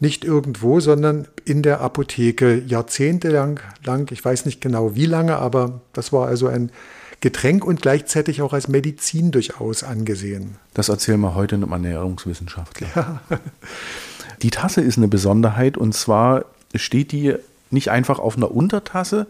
Nicht 0.00 0.24
irgendwo, 0.24 0.80
sondern 0.80 1.28
in 1.44 1.62
der 1.62 1.80
Apotheke 1.80 2.60
jahrzehntelang, 2.66 3.60
lang, 3.84 4.10
ich 4.10 4.24
weiß 4.24 4.46
nicht 4.46 4.60
genau 4.60 4.96
wie 4.96 5.06
lange, 5.06 5.36
aber 5.36 5.80
das 5.92 6.12
war 6.12 6.26
also 6.26 6.48
ein 6.48 6.72
Getränk 7.20 7.64
und 7.64 7.82
gleichzeitig 7.82 8.42
auch 8.42 8.52
als 8.52 8.66
Medizin 8.66 9.30
durchaus 9.30 9.84
angesehen. 9.84 10.56
Das 10.74 10.88
erzählen 10.88 11.20
wir 11.20 11.36
heute 11.36 11.54
einem 11.54 11.70
Ernährungswissenschaftler. 11.70 12.88
Ja. 12.96 13.20
Die 14.42 14.50
Tasse 14.50 14.80
ist 14.80 14.98
eine 14.98 15.06
Besonderheit 15.06 15.78
und 15.78 15.94
zwar 15.94 16.46
steht 16.74 17.12
die 17.12 17.36
nicht 17.70 17.90
einfach 17.90 18.18
auf 18.18 18.36
einer 18.36 18.50
Untertasse, 18.50 19.28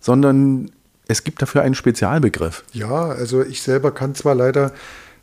sondern 0.00 0.72
es 1.06 1.24
gibt 1.24 1.42
dafür 1.42 1.62
einen 1.62 1.74
Spezialbegriff. 1.74 2.64
Ja, 2.72 3.08
also 3.08 3.42
ich 3.42 3.62
selber 3.62 3.92
kann 3.92 4.14
zwar 4.14 4.34
leider 4.34 4.72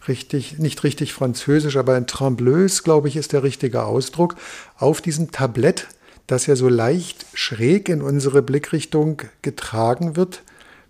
richtig, 0.07 0.59
nicht 0.59 0.83
richtig 0.83 1.13
Französisch, 1.13 1.77
aber 1.77 1.95
ein 1.95 2.07
Trembleuse, 2.07 2.83
glaube 2.83 3.07
ich, 3.07 3.15
ist 3.15 3.33
der 3.33 3.43
richtige 3.43 3.83
Ausdruck. 3.83 4.35
Auf 4.77 5.01
diesem 5.01 5.31
Tablett, 5.31 5.87
das 6.27 6.45
ja 6.45 6.55
so 6.55 6.69
leicht 6.69 7.25
schräg 7.33 7.89
in 7.89 8.01
unsere 8.01 8.41
Blickrichtung 8.41 9.21
getragen 9.41 10.15
wird, 10.15 10.43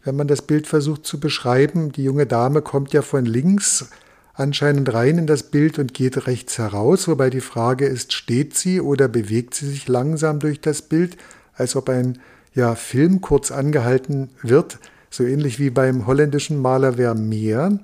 wenn 0.03 0.15
man 0.15 0.27
das 0.27 0.41
Bild 0.41 0.67
versucht 0.67 1.05
zu 1.05 1.19
beschreiben. 1.19 1.91
Die 1.91 2.03
junge 2.03 2.25
Dame 2.25 2.61
kommt 2.61 2.93
ja 2.93 3.01
von 3.01 3.25
links 3.25 3.89
anscheinend 4.33 4.93
rein 4.93 5.19
in 5.19 5.27
das 5.27 5.43
Bild 5.43 5.77
und 5.77 5.93
geht 5.93 6.25
rechts 6.25 6.57
heraus, 6.57 7.07
wobei 7.07 7.29
die 7.29 7.41
Frage 7.41 7.85
ist, 7.85 8.13
steht 8.13 8.55
sie 8.57 8.81
oder 8.81 9.07
bewegt 9.07 9.53
sie 9.53 9.67
sich 9.67 9.87
langsam 9.87 10.39
durch 10.39 10.61
das 10.61 10.81
Bild, 10.81 11.17
als 11.53 11.75
ob 11.75 11.89
ein 11.89 12.19
ja, 12.53 12.75
Film 12.75 13.21
kurz 13.21 13.51
angehalten 13.51 14.29
wird, 14.41 14.79
so 15.09 15.23
ähnlich 15.23 15.59
wie 15.59 15.69
beim 15.69 16.07
holländischen 16.07 16.61
Maler 16.61 16.93
Vermeer. 16.93 17.79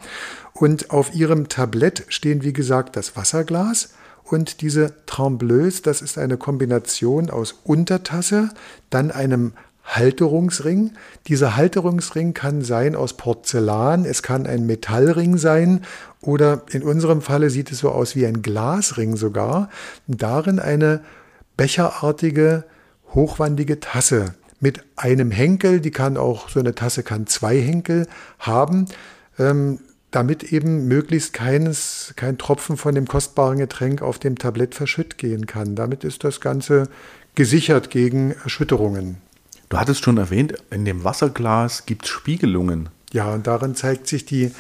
Und 0.54 0.92
auf 0.92 1.14
ihrem 1.14 1.50
Tablett 1.50 2.06
stehen, 2.10 2.44
wie 2.44 2.54
gesagt, 2.54 2.96
das 2.96 3.16
Wasserglas 3.16 3.90
und 4.24 4.62
diese 4.62 4.94
Trembleuse, 5.06 5.82
das 5.84 6.02
ist 6.02 6.18
eine 6.18 6.38
Kombination 6.38 7.30
aus 7.30 7.60
Untertasse, 7.64 8.50
dann 8.90 9.12
einem 9.12 9.54
Halterungsring. 9.84 10.92
Dieser 11.28 11.56
Halterungsring 11.56 12.34
kann 12.34 12.62
sein 12.62 12.96
aus 12.96 13.14
Porzellan, 13.14 14.04
es 14.04 14.22
kann 14.22 14.46
ein 14.46 14.66
Metallring 14.66 15.38
sein 15.38 15.86
oder 16.22 16.64
in 16.72 16.84
unserem 16.84 17.22
Falle 17.22 17.50
sieht 17.50 17.72
es 17.72 17.80
so 17.80 17.90
aus 17.92 18.16
wie 18.16 18.26
ein 18.26 18.42
Glasring 18.42 19.16
sogar. 19.16 19.70
Darin 20.08 20.60
eine 20.60 21.02
becherartige, 21.56 22.66
hochwandige 23.14 23.80
Tasse 23.80 24.34
mit 24.60 24.84
einem 24.96 25.32
Henkel, 25.32 25.80
die 25.80 25.92
kann 25.92 26.18
auch, 26.18 26.50
so 26.50 26.60
eine 26.60 26.76
Tasse 26.76 27.04
kann 27.04 27.28
zwei 27.28 27.60
Henkel 27.60 28.08
haben, 28.40 28.86
ähm, 29.38 29.80
damit 30.12 30.52
eben 30.52 30.88
möglichst 30.88 31.34
keines, 31.34 32.14
kein 32.16 32.38
Tropfen 32.38 32.78
von 32.78 32.96
dem 32.96 33.08
kostbaren 33.08 33.60
Getränk 33.60 34.02
auf 34.02 34.20
dem 34.20 34.38
Tablett 34.38 34.74
verschütt 34.74 35.18
gehen 35.18 35.46
kann. 35.46 35.76
Damit 35.76 36.04
ist 36.04 36.24
das 36.24 36.42
Ganze 36.42 36.90
gesichert 37.36 37.90
gegen 37.90 38.32
Erschütterungen. 38.44 39.18
Du 39.70 39.78
hattest 39.78 40.04
schon 40.04 40.18
erwähnt, 40.18 40.54
in 40.72 40.86
dem 40.86 41.04
Wasserglas 41.04 41.86
gibt 41.86 42.06
es 42.06 42.10
Spiegelungen. 42.10 42.90
Ja, 43.12 43.34
und 43.34 43.48
darin 43.48 43.76
zeigt 43.76 44.08
sich 44.08 44.26
die 44.26 44.52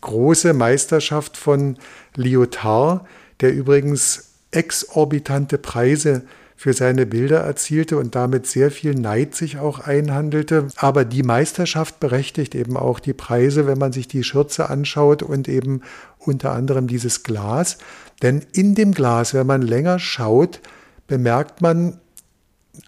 große 0.00 0.52
Meisterschaft 0.52 1.36
von 1.36 1.76
Lyotard, 2.14 3.06
der 3.40 3.52
übrigens 3.52 4.30
exorbitante 4.50 5.58
Preise 5.58 6.22
für 6.60 6.74
seine 6.74 7.06
Bilder 7.06 7.38
erzielte 7.38 7.96
und 7.96 8.14
damit 8.14 8.46
sehr 8.46 8.70
viel 8.70 8.94
Neid 8.94 9.34
sich 9.34 9.56
auch 9.56 9.78
einhandelte. 9.78 10.68
Aber 10.76 11.06
die 11.06 11.22
Meisterschaft 11.22 12.00
berechtigt 12.00 12.54
eben 12.54 12.76
auch 12.76 13.00
die 13.00 13.14
Preise, 13.14 13.66
wenn 13.66 13.78
man 13.78 13.94
sich 13.94 14.08
die 14.08 14.22
Schürze 14.22 14.68
anschaut 14.68 15.22
und 15.22 15.48
eben 15.48 15.80
unter 16.18 16.52
anderem 16.52 16.86
dieses 16.86 17.22
Glas. 17.22 17.78
Denn 18.20 18.44
in 18.52 18.74
dem 18.74 18.92
Glas, 18.92 19.32
wenn 19.32 19.46
man 19.46 19.62
länger 19.62 19.98
schaut, 19.98 20.60
bemerkt 21.06 21.62
man 21.62 21.98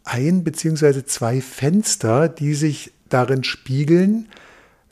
ein 0.04 0.44
bzw. 0.44 1.06
zwei 1.06 1.40
Fenster, 1.40 2.28
die 2.28 2.52
sich 2.52 2.92
darin 3.08 3.42
spiegeln, 3.42 4.28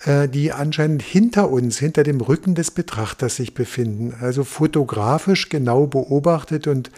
äh, 0.06 0.26
die 0.26 0.52
anscheinend 0.52 1.02
hinter 1.02 1.50
uns, 1.50 1.78
hinter 1.78 2.02
dem 2.02 2.22
Rücken 2.22 2.54
des 2.54 2.70
Betrachters 2.70 3.36
sich 3.36 3.52
befinden. 3.52 4.14
Also 4.22 4.42
fotografisch 4.42 5.50
genau 5.50 5.86
beobachtet 5.86 6.66
und 6.66 6.90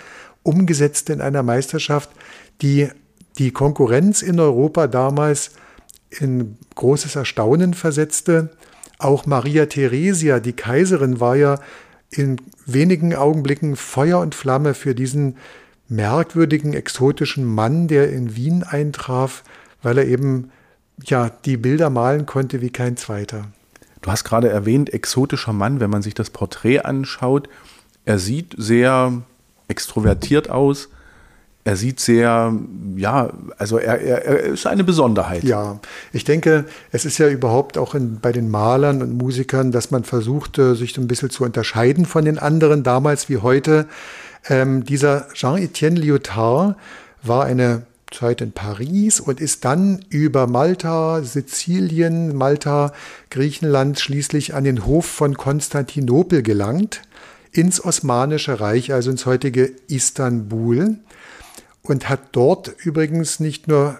umgesetzt 0.42 1.10
in 1.10 1.20
einer 1.20 1.42
Meisterschaft, 1.42 2.10
die 2.60 2.88
die 3.38 3.50
Konkurrenz 3.50 4.22
in 4.22 4.38
Europa 4.38 4.86
damals 4.86 5.52
in 6.10 6.58
großes 6.74 7.16
Erstaunen 7.16 7.74
versetzte. 7.74 8.50
Auch 8.98 9.26
Maria 9.26 9.66
Theresia, 9.66 10.40
die 10.40 10.52
Kaiserin, 10.52 11.20
war 11.20 11.36
ja 11.36 11.58
in 12.10 12.36
wenigen 12.66 13.14
Augenblicken 13.14 13.76
Feuer 13.76 14.20
und 14.20 14.34
Flamme 14.34 14.74
für 14.74 14.94
diesen 14.94 15.36
merkwürdigen, 15.88 16.74
exotischen 16.74 17.44
Mann, 17.44 17.88
der 17.88 18.12
in 18.12 18.36
Wien 18.36 18.62
eintraf, 18.62 19.44
weil 19.82 19.98
er 19.98 20.06
eben 20.06 20.50
ja 21.04 21.30
die 21.44 21.56
Bilder 21.56 21.90
malen 21.90 22.26
konnte 22.26 22.60
wie 22.60 22.70
kein 22.70 22.96
zweiter. 22.96 23.48
Du 24.02 24.10
hast 24.10 24.24
gerade 24.24 24.48
erwähnt, 24.48 24.92
exotischer 24.92 25.52
Mann, 25.52 25.80
wenn 25.80 25.90
man 25.90 26.02
sich 26.02 26.14
das 26.14 26.30
Porträt 26.30 26.80
anschaut. 26.80 27.48
Er 28.04 28.18
sieht 28.18 28.54
sehr 28.58 29.22
extrovertiert 29.68 30.50
aus. 30.50 30.88
Er 31.64 31.76
sieht 31.76 32.00
sehr, 32.00 32.52
ja, 32.96 33.30
also 33.56 33.78
er, 33.78 34.00
er, 34.00 34.24
er, 34.24 34.40
ist 34.40 34.66
eine 34.66 34.82
Besonderheit. 34.82 35.44
Ja, 35.44 35.78
ich 36.12 36.24
denke, 36.24 36.64
es 36.90 37.04
ist 37.04 37.18
ja 37.18 37.28
überhaupt 37.28 37.78
auch 37.78 37.94
in, 37.94 38.18
bei 38.18 38.32
den 38.32 38.50
Malern 38.50 39.00
und 39.00 39.16
Musikern, 39.16 39.70
dass 39.70 39.92
man 39.92 40.02
versucht, 40.02 40.56
sich 40.56 40.92
so 40.92 41.00
ein 41.00 41.06
bisschen 41.06 41.30
zu 41.30 41.44
unterscheiden 41.44 42.04
von 42.04 42.24
den 42.24 42.38
anderen, 42.38 42.82
damals 42.82 43.28
wie 43.28 43.38
heute. 43.38 43.86
Ähm, 44.48 44.84
dieser 44.84 45.28
Jean-Etienne 45.34 46.00
Lyotard 46.00 46.74
war 47.22 47.44
eine 47.44 47.82
Zeit 48.12 48.40
in 48.40 48.52
Paris 48.52 49.20
und 49.20 49.40
ist 49.40 49.64
dann 49.64 50.04
über 50.08 50.46
Malta, 50.46 51.22
Sizilien, 51.22 52.36
Malta, 52.36 52.92
Griechenland 53.30 53.98
schließlich 53.98 54.54
an 54.54 54.64
den 54.64 54.84
Hof 54.84 55.06
von 55.06 55.36
Konstantinopel 55.36 56.42
gelangt, 56.42 57.02
ins 57.52 57.84
Osmanische 57.84 58.60
Reich, 58.60 58.92
also 58.92 59.10
ins 59.10 59.26
heutige 59.26 59.70
Istanbul, 59.88 60.96
und 61.82 62.08
hat 62.08 62.20
dort 62.32 62.74
übrigens 62.84 63.40
nicht 63.40 63.68
nur 63.68 63.98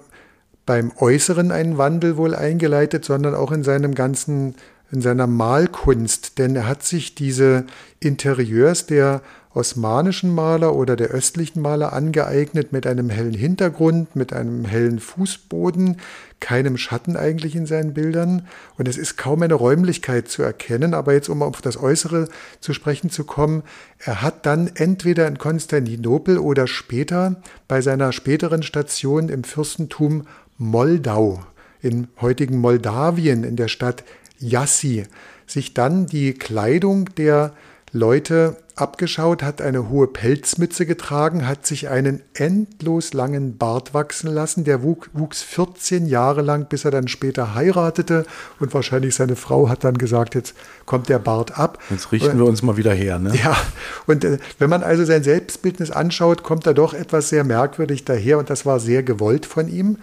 beim 0.65 0.93
Äußeren 0.97 1.51
einen 1.51 1.79
Wandel 1.79 2.17
wohl 2.17 2.35
eingeleitet, 2.35 3.05
sondern 3.05 3.35
auch 3.35 3.53
in 3.53 3.65
seinem 3.65 3.95
ganzen, 3.95 4.55
in 4.91 5.03
seiner 5.03 5.27
Malkunst, 5.27 6.39
denn 6.39 6.55
er 6.57 6.67
hat 6.67 6.83
sich 6.83 7.15
diese 7.15 7.67
Interieurs 8.01 8.87
der 8.87 9.23
osmanischen 9.55 10.35
Maler 10.35 10.75
oder 10.75 10.97
der 10.97 11.09
östlichen 11.09 11.61
Maler 11.61 11.93
angeeignet 11.93 12.73
mit 12.73 12.87
einem 12.87 13.11
hellen 13.11 13.35
Hintergrund, 13.35 14.17
mit 14.17 14.33
einem 14.33 14.65
hellen 14.65 14.99
Fußboden, 14.99 15.99
keinem 16.41 16.77
Schatten 16.77 17.17
eigentlich 17.17 17.55
in 17.55 17.67
seinen 17.67 17.93
Bildern. 17.95 18.47
Und 18.79 18.89
es 18.89 18.97
ist 18.97 19.17
kaum 19.17 19.43
eine 19.43 19.55
Räumlichkeit 19.55 20.29
zu 20.29 20.43
erkennen, 20.43 20.95
aber 20.95 21.13
jetzt 21.13 21.29
um 21.29 21.43
auf 21.43 21.61
das 21.61 21.77
Äußere 21.77 22.29
zu 22.61 22.73
sprechen 22.73 23.11
zu 23.11 23.25
kommen, 23.25 23.63
er 23.99 24.23
hat 24.23 24.47
dann 24.47 24.71
entweder 24.75 25.27
in 25.29 25.39
Konstantinopel 25.39 26.39
oder 26.39 26.67
später 26.67 27.43
bei 27.69 27.81
seiner 27.81 28.13
späteren 28.13 28.63
Station 28.63 29.29
im 29.29 29.45
Fürstentum 29.45 30.27
Moldau, 30.57 31.45
im 31.81 32.09
heutigen 32.21 32.59
Moldawien 32.59 33.45
in 33.45 33.57
der 33.57 33.69
Stadt 33.69 34.05
Jassi, 34.39 35.05
sich 35.47 35.75
dann 35.75 36.07
die 36.07 36.35
Kleidung 36.35 37.07
der 37.17 37.53
Leute 37.93 38.57
abgeschaut, 38.77 39.43
hat 39.43 39.61
eine 39.61 39.89
hohe 39.89 40.07
Pelzmütze 40.07 40.87
getragen, 40.87 41.47
hat 41.47 41.67
sich 41.67 41.89
einen 41.89 42.23
endlos 42.35 43.13
langen 43.13 43.59
Bart 43.59 43.95
wachsen 43.95 44.31
lassen. 44.31 44.65
Der 44.65 44.83
wuchs 44.83 45.43
14 45.43 46.07
Jahre 46.07 46.43
lang, 46.43 46.67
bis 46.69 46.85
er 46.85 46.91
dann 46.91 47.09
später 47.09 47.55
heiratete. 47.55 48.25
Und 48.61 48.75
wahrscheinlich 48.75 49.15
seine 49.15 49.37
Frau 49.37 49.69
hat 49.69 49.85
dann 49.85 49.99
gesagt, 49.99 50.35
jetzt 50.35 50.55
kommt 50.87 51.09
der 51.09 51.19
Bart 51.19 51.59
ab. 51.59 51.79
Jetzt 51.91 52.13
richten 52.13 52.39
wir 52.39 52.47
uns 52.47 52.63
mal 52.63 52.77
wieder 52.77 52.93
her. 52.93 53.19
Ne? 53.19 53.33
Ja, 53.43 53.57
und 54.07 54.25
äh, 54.25 54.39
wenn 54.59 54.71
man 54.71 54.83
also 54.83 55.05
sein 55.05 55.23
Selbstbildnis 55.23 55.91
anschaut, 55.91 56.43
kommt 56.43 56.67
er 56.67 56.75
doch 56.75 56.95
etwas 56.95 57.29
sehr 57.29 57.45
merkwürdig 57.45 58.05
daher. 58.05 58.39
Und 58.39 58.51
das 58.51 58.67
war 58.67 58.81
sehr 58.81 59.03
gewollt 59.03 59.47
von 59.47 59.69
ihm. 59.69 59.99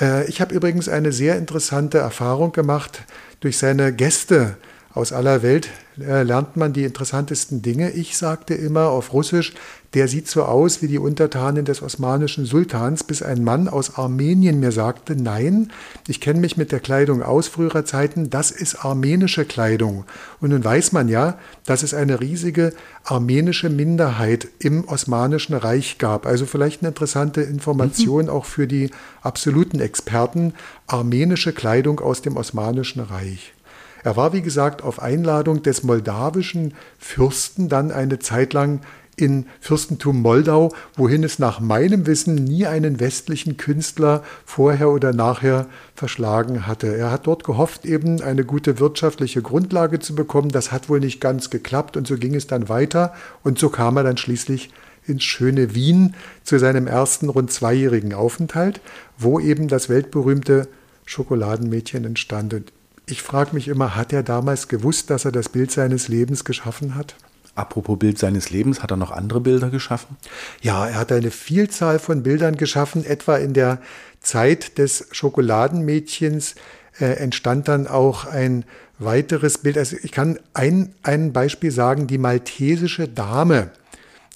Äh, 0.00 0.28
ich 0.28 0.40
habe 0.40 0.54
übrigens 0.54 0.88
eine 0.88 1.12
sehr 1.12 1.36
interessante 1.36 1.98
Erfahrung 1.98 2.52
gemacht 2.52 3.02
durch 3.40 3.58
seine 3.58 3.92
Gäste 3.92 4.56
aus 4.96 5.12
aller 5.12 5.42
Welt 5.42 5.68
äh, 5.98 6.22
lernt 6.22 6.56
man 6.56 6.72
die 6.72 6.84
interessantesten 6.84 7.60
Dinge. 7.60 7.90
Ich 7.90 8.16
sagte 8.16 8.54
immer 8.54 8.88
auf 8.88 9.12
Russisch, 9.12 9.52
der 9.92 10.08
sieht 10.08 10.26
so 10.26 10.44
aus 10.44 10.80
wie 10.80 10.88
die 10.88 10.98
Untertanen 10.98 11.66
des 11.66 11.82
osmanischen 11.82 12.46
Sultans, 12.46 13.04
bis 13.04 13.22
ein 13.22 13.44
Mann 13.44 13.68
aus 13.68 13.96
Armenien 13.96 14.58
mir 14.58 14.72
sagte, 14.72 15.14
nein, 15.14 15.70
ich 16.08 16.20
kenne 16.20 16.40
mich 16.40 16.56
mit 16.56 16.72
der 16.72 16.80
Kleidung 16.80 17.22
aus 17.22 17.48
früherer 17.48 17.84
Zeiten, 17.84 18.30
das 18.30 18.50
ist 18.50 18.84
armenische 18.84 19.44
Kleidung. 19.44 20.04
Und 20.40 20.50
nun 20.50 20.64
weiß 20.64 20.92
man 20.92 21.08
ja, 21.08 21.38
dass 21.66 21.82
es 21.82 21.92
eine 21.92 22.20
riesige 22.20 22.72
armenische 23.04 23.68
Minderheit 23.68 24.48
im 24.58 24.88
Osmanischen 24.88 25.54
Reich 25.54 25.98
gab. 25.98 26.26
Also 26.26 26.46
vielleicht 26.46 26.80
eine 26.80 26.88
interessante 26.88 27.42
Information 27.42 28.24
mhm. 28.24 28.30
auch 28.30 28.46
für 28.46 28.66
die 28.66 28.90
absoluten 29.20 29.80
Experten, 29.80 30.54
armenische 30.86 31.52
Kleidung 31.52 32.00
aus 32.00 32.22
dem 32.22 32.36
Osmanischen 32.36 33.00
Reich. 33.00 33.52
Er 34.06 34.16
war, 34.16 34.32
wie 34.32 34.40
gesagt, 34.40 34.84
auf 34.84 35.02
Einladung 35.02 35.64
des 35.64 35.82
moldawischen 35.82 36.74
Fürsten 36.96 37.68
dann 37.68 37.90
eine 37.90 38.20
Zeit 38.20 38.52
lang 38.52 38.82
in 39.16 39.46
Fürstentum 39.60 40.22
Moldau, 40.22 40.72
wohin 40.94 41.24
es 41.24 41.40
nach 41.40 41.58
meinem 41.58 42.06
Wissen 42.06 42.36
nie 42.36 42.68
einen 42.68 43.00
westlichen 43.00 43.56
Künstler 43.56 44.22
vorher 44.44 44.90
oder 44.90 45.12
nachher 45.12 45.66
verschlagen 45.96 46.68
hatte. 46.68 46.96
Er 46.96 47.10
hat 47.10 47.26
dort 47.26 47.42
gehofft, 47.42 47.84
eben 47.84 48.22
eine 48.22 48.44
gute 48.44 48.78
wirtschaftliche 48.78 49.42
Grundlage 49.42 49.98
zu 49.98 50.14
bekommen. 50.14 50.50
Das 50.50 50.70
hat 50.70 50.88
wohl 50.88 51.00
nicht 51.00 51.20
ganz 51.20 51.50
geklappt 51.50 51.96
und 51.96 52.06
so 52.06 52.16
ging 52.16 52.36
es 52.36 52.46
dann 52.46 52.68
weiter 52.68 53.12
und 53.42 53.58
so 53.58 53.70
kam 53.70 53.96
er 53.96 54.04
dann 54.04 54.18
schließlich 54.18 54.70
ins 55.04 55.24
schöne 55.24 55.74
Wien 55.74 56.14
zu 56.44 56.60
seinem 56.60 56.86
ersten 56.86 57.28
rund 57.28 57.50
zweijährigen 57.50 58.14
Aufenthalt, 58.14 58.80
wo 59.18 59.40
eben 59.40 59.66
das 59.66 59.88
weltberühmte 59.88 60.68
Schokoladenmädchen 61.06 62.04
entstand. 62.04 62.54
Und 62.54 62.72
ich 63.08 63.22
frage 63.22 63.54
mich 63.54 63.68
immer, 63.68 63.94
hat 63.94 64.12
er 64.12 64.22
damals 64.22 64.68
gewusst, 64.68 65.10
dass 65.10 65.24
er 65.24 65.32
das 65.32 65.48
Bild 65.48 65.70
seines 65.70 66.08
Lebens 66.08 66.44
geschaffen 66.44 66.94
hat? 66.96 67.14
Apropos 67.54 67.98
Bild 67.98 68.18
seines 68.18 68.50
Lebens, 68.50 68.82
hat 68.82 68.90
er 68.90 68.96
noch 68.98 69.12
andere 69.12 69.40
Bilder 69.40 69.70
geschaffen? 69.70 70.16
Ja, 70.60 70.86
er 70.86 70.96
hat 70.96 71.12
eine 71.12 71.30
Vielzahl 71.30 71.98
von 71.98 72.22
Bildern 72.22 72.56
geschaffen, 72.56 73.04
etwa 73.04 73.36
in 73.36 73.54
der 73.54 73.78
Zeit 74.20 74.76
des 74.76 75.06
Schokoladenmädchens 75.12 76.56
äh, 76.98 77.04
entstand 77.16 77.68
dann 77.68 77.86
auch 77.86 78.26
ein 78.26 78.64
weiteres 78.98 79.58
Bild. 79.58 79.78
Also 79.78 79.96
ich 80.02 80.12
kann 80.12 80.38
ein, 80.52 80.94
ein 81.02 81.32
Beispiel 81.32 81.70
sagen, 81.70 82.06
die 82.06 82.18
maltesische 82.18 83.08
Dame 83.08 83.70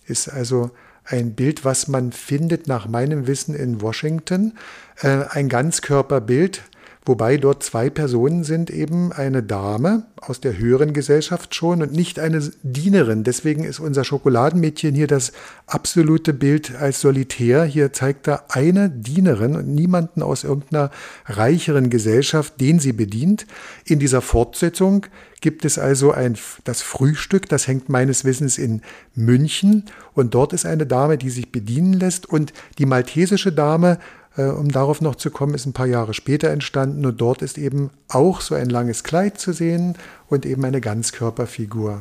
ist 0.06 0.28
also 0.28 0.70
ein 1.04 1.34
Bild, 1.34 1.64
was 1.64 1.88
man 1.88 2.12
findet 2.12 2.68
nach 2.68 2.86
meinem 2.86 3.26
Wissen 3.26 3.54
in 3.54 3.82
Washington. 3.82 4.56
Äh, 5.00 5.24
ein 5.30 5.48
Ganzkörperbild 5.48 6.62
wobei 7.10 7.38
dort 7.38 7.64
zwei 7.64 7.90
Personen 7.90 8.44
sind, 8.44 8.70
eben 8.70 9.10
eine 9.12 9.42
Dame 9.42 10.04
aus 10.20 10.40
der 10.40 10.56
höheren 10.56 10.92
Gesellschaft 10.92 11.56
schon 11.56 11.82
und 11.82 11.92
nicht 11.92 12.20
eine 12.20 12.40
Dienerin. 12.62 13.24
Deswegen 13.24 13.64
ist 13.64 13.80
unser 13.80 14.04
Schokoladenmädchen 14.04 14.94
hier 14.94 15.08
das 15.08 15.32
absolute 15.66 16.32
Bild 16.32 16.76
als 16.76 17.00
Solitär. 17.00 17.64
Hier 17.64 17.92
zeigt 17.92 18.28
er 18.28 18.44
eine 18.54 18.88
Dienerin 18.88 19.56
und 19.56 19.66
niemanden 19.66 20.22
aus 20.22 20.44
irgendeiner 20.44 20.92
reicheren 21.26 21.90
Gesellschaft, 21.90 22.60
den 22.60 22.78
sie 22.78 22.92
bedient. 22.92 23.44
In 23.84 23.98
dieser 23.98 24.20
Fortsetzung 24.20 25.06
gibt 25.40 25.64
es 25.64 25.80
also 25.80 26.12
ein, 26.12 26.38
das 26.62 26.80
Frühstück, 26.80 27.48
das 27.48 27.66
hängt 27.66 27.88
meines 27.88 28.24
Wissens 28.24 28.56
in 28.56 28.82
München 29.16 29.86
und 30.14 30.34
dort 30.34 30.52
ist 30.52 30.64
eine 30.64 30.86
Dame, 30.86 31.18
die 31.18 31.30
sich 31.30 31.50
bedienen 31.50 31.94
lässt 31.94 32.26
und 32.26 32.52
die 32.78 32.86
maltesische 32.86 33.50
Dame 33.50 33.98
um 34.36 34.68
darauf 34.70 35.00
noch 35.00 35.16
zu 35.16 35.30
kommen, 35.30 35.54
ist 35.54 35.66
ein 35.66 35.72
paar 35.72 35.86
Jahre 35.86 36.14
später 36.14 36.50
entstanden 36.50 37.04
und 37.04 37.20
dort 37.20 37.42
ist 37.42 37.58
eben 37.58 37.90
auch 38.08 38.40
so 38.40 38.54
ein 38.54 38.70
langes 38.70 39.02
Kleid 39.02 39.38
zu 39.38 39.52
sehen 39.52 39.96
und 40.28 40.46
eben 40.46 40.64
eine 40.64 40.80
Ganzkörperfigur. 40.80 41.98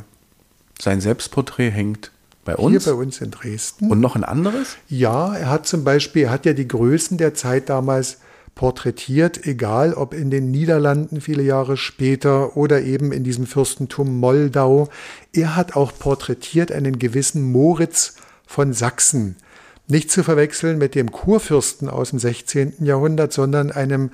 Sein 0.80 1.02
Selbstporträt 1.02 1.72
hängt 1.72 2.12
bei 2.46 2.56
uns? 2.56 2.84
Hier 2.84 2.94
bei 2.94 3.00
uns 3.00 3.20
in 3.22 3.32
Dresden. 3.32 3.92
Und 3.92 4.00
noch 4.00 4.16
ein 4.16 4.24
anderes? 4.24 4.78
Ja, 4.88 5.36
er 5.36 5.50
hat 5.50 5.68
zum 5.68 5.84
Beispiel, 5.84 6.24
er 6.24 6.32
hat 6.32 6.46
ja 6.46 6.54
die 6.54 6.68
Größen 6.68 7.18
der 7.18 7.34
Zeit 7.34 7.70
damals 7.70 8.20
porträtiert, 8.56 9.46
egal 9.46 9.94
ob 9.94 10.14
in 10.14 10.30
den 10.30 10.52
Niederlanden 10.52 11.22
viele 11.22 11.44
Jahre 11.44 11.78
später 11.78 12.58
oder 12.58 12.82
eben 12.82 13.12
in 13.12 13.24
diesem 13.24 13.46
Fürstentum 13.46 14.20
Moldau. 14.20 14.90
Er 15.34 15.56
hat 15.56 15.76
auch 15.76 15.92
porträtiert 15.98 16.72
einen 16.72 17.00
gewissen 17.00 17.52
Moritz 17.52 18.16
von 18.46 18.74
Sachsen. 18.74 19.38
Nicht 19.92 20.12
zu 20.12 20.24
verwechseln 20.24 20.78
mit 20.78 20.94
dem 20.94 21.12
Kurfürsten 21.12 21.90
aus 21.90 22.12
dem 22.12 22.20
16. 22.20 22.86
Jahrhundert, 22.86 23.34
sondern 23.34 23.72
einem 23.72 24.12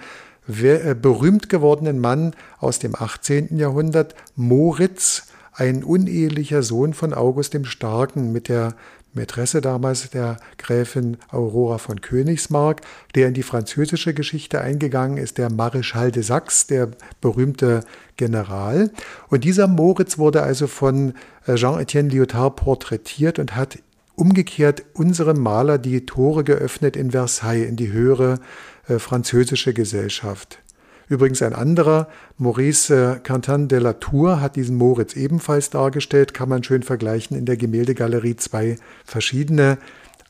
äh, 0.47 0.95
berühmt 0.95 1.49
gewordenen 1.49 1.99
Mann 1.99 2.33
aus 2.59 2.79
dem 2.79 2.95
18. 2.95 3.57
Jahrhundert, 3.57 4.15
Moritz, 4.37 5.23
ein 5.51 5.83
unehelicher 5.83 6.63
Sohn 6.63 6.93
von 6.93 7.13
August 7.13 7.53
dem 7.53 7.65
Starken 7.65 8.31
mit 8.31 8.47
der 8.47 8.75
Mätresse 9.13 9.59
damals, 9.59 10.09
der 10.09 10.37
Gräfin 10.57 11.17
Aurora 11.29 11.77
von 11.77 11.99
Königsmark, 11.99 12.79
der 13.15 13.27
in 13.27 13.33
die 13.33 13.43
französische 13.43 14.13
Geschichte 14.13 14.61
eingegangen 14.61 15.17
ist, 15.17 15.37
der 15.37 15.49
Maréchal 15.49 16.11
de 16.11 16.23
Saxe, 16.23 16.67
der 16.67 16.91
berühmte 17.19 17.81
General. 18.15 18.91
Und 19.27 19.43
dieser 19.43 19.67
Moritz 19.67 20.17
wurde 20.17 20.41
also 20.41 20.67
von 20.67 21.15
äh, 21.47 21.55
Jean-Étienne 21.55 22.09
Lyotard 22.09 22.55
porträtiert 22.55 23.39
und 23.39 23.57
hat 23.57 23.79
umgekehrt 24.15 24.83
unserem 24.93 25.41
Maler 25.41 25.77
die 25.77 26.05
Tore 26.05 26.43
geöffnet 26.43 26.95
in 26.95 27.11
Versailles, 27.11 27.67
in 27.67 27.75
die 27.75 27.91
höhere 27.91 28.39
äh, 28.87 28.99
französische 28.99 29.73
Gesellschaft. 29.73 30.59
Übrigens 31.07 31.41
ein 31.41 31.53
anderer, 31.53 32.07
Maurice 32.37 33.17
äh, 33.17 33.19
Quentin 33.19 33.67
de 33.67 33.79
la 33.79 33.93
Tour, 33.93 34.41
hat 34.41 34.55
diesen 34.55 34.75
Moritz 34.75 35.15
ebenfalls 35.15 35.69
dargestellt, 35.69 36.33
kann 36.33 36.49
man 36.49 36.63
schön 36.63 36.83
vergleichen 36.83 37.37
in 37.37 37.45
der 37.45 37.57
Gemäldegalerie 37.57 38.35
zwei 38.37 38.77
verschiedene 39.05 39.77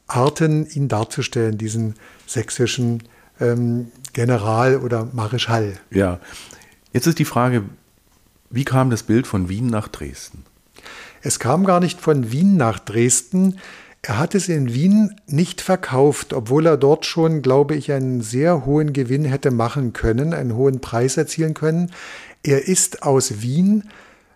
Arten, 0.08 0.67
ihn 0.67 0.88
darzustellen, 0.88 1.58
diesen 1.58 1.95
sächsischen 2.28 3.04
ähm, 3.39 3.91
General 4.13 4.78
oder 4.78 5.08
Marischall. 5.13 5.74
Ja, 5.91 6.19
jetzt 6.91 7.08
ist 7.08 7.19
die 7.19 7.26
Frage, 7.26 7.63
wie 8.50 8.65
kam 8.65 8.89
das 8.89 9.04
Bild 9.04 9.28
von 9.28 9.50
Wien 9.50 9.67
nach 9.67 9.88
Dresden? 9.88 10.43
Es 11.25 11.39
kam 11.39 11.65
gar 11.65 11.79
nicht 11.79 11.99
von 11.99 12.31
Wien 12.31 12.55
nach 12.55 12.77
Dresden. 12.77 13.57
Er 14.03 14.19
hat 14.19 14.35
es 14.35 14.47
in 14.47 14.75
Wien 14.75 15.15
nicht 15.25 15.59
verkauft, 15.59 16.33
obwohl 16.33 16.67
er 16.67 16.77
dort 16.77 17.07
schon, 17.07 17.41
glaube 17.41 17.73
ich, 17.73 17.91
einen 17.91 18.21
sehr 18.21 18.63
hohen 18.67 18.93
Gewinn 18.93 19.25
hätte 19.25 19.49
machen 19.49 19.91
können, 19.91 20.35
einen 20.35 20.55
hohen 20.55 20.81
Preis 20.81 21.17
erzielen 21.17 21.55
können. 21.55 21.91
Er 22.43 22.67
ist 22.67 23.01
aus 23.01 23.41
Wien 23.41 23.85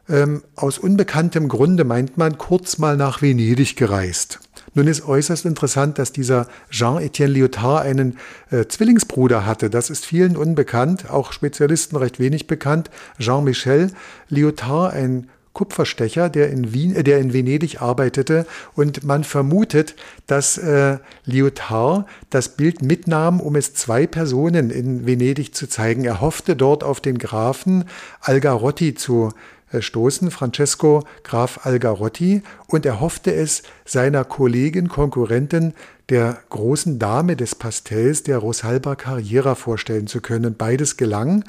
ähm, 0.10 0.42
aus 0.56 0.80
unbekanntem 0.80 1.48
Grunde, 1.48 1.84
meint 1.84 2.18
man, 2.18 2.40
kurz 2.40 2.80
mal 2.80 2.98
nach 2.98 3.22
Venedig 3.22 3.76
gereist. 3.76 4.40
Nun 4.74 4.88
ist 4.88 5.08
äußerst 5.08 5.46
interessant, 5.46 6.00
dass 6.00 6.12
dieser 6.12 6.48
Jean-Étienne 6.72 7.28
Lyotard 7.34 7.86
einen 7.86 8.18
äh, 8.50 8.66
Zwillingsbruder 8.66 9.46
hatte. 9.46 9.70
Das 9.70 9.92
ist 9.92 10.08
vielen 10.08 10.36
unbekannt, 10.36 11.12
auch 11.12 11.34
Spezialisten 11.34 11.98
recht 11.98 12.20
wenig 12.20 12.48
bekannt. 12.48 12.90
Jean-Michel 13.20 13.92
Lyotard, 14.30 14.96
ein 14.96 15.28
Kupferstecher, 15.54 16.30
der 16.30 16.50
in 16.52 16.74
Wien, 16.74 16.96
äh, 16.96 17.04
der 17.04 17.20
in 17.20 17.34
Venedig 17.34 17.82
arbeitete 17.82 18.46
und 18.76 19.04
man 19.04 19.24
vermutet, 19.24 19.96
dass 20.28 20.58
äh, 20.58 20.98
Lyotard 21.26 22.06
das 22.30 22.50
Bild 22.50 22.82
mitnahm, 22.82 23.40
um 23.40 23.56
es 23.56 23.74
zwei 23.74 24.08
Personen 24.08 24.70
in 24.70 25.06
Venedig 25.06 25.56
zu 25.56 25.68
zeigen. 25.68 26.06
Er 26.06 26.22
hoffte 26.22 26.56
dort 26.56 26.84
auf 26.84 27.02
den 27.02 27.18
Grafen 27.18 27.86
Algarotti 28.22 28.94
zu 28.96 29.32
stoßen, 29.78 30.32
Francesco 30.32 31.04
Graf 31.24 31.66
Algarotti, 31.66 32.42
und 32.68 32.86
er 32.86 33.00
hoffte 33.00 33.34
es 33.34 33.64
seiner 33.86 34.24
Kollegin, 34.24 34.88
Konkurrentin 34.88 35.74
der 36.10 36.40
großen 36.50 36.98
Dame 36.98 37.36
des 37.36 37.56
Pastells, 37.56 38.24
der 38.24 38.40
Rosalba 38.40 38.96
Carriera, 38.96 39.56
vorstellen 39.56 40.08
zu 40.08 40.22
können. 40.22 40.56
Beides 40.56 40.98
gelang. 40.98 41.44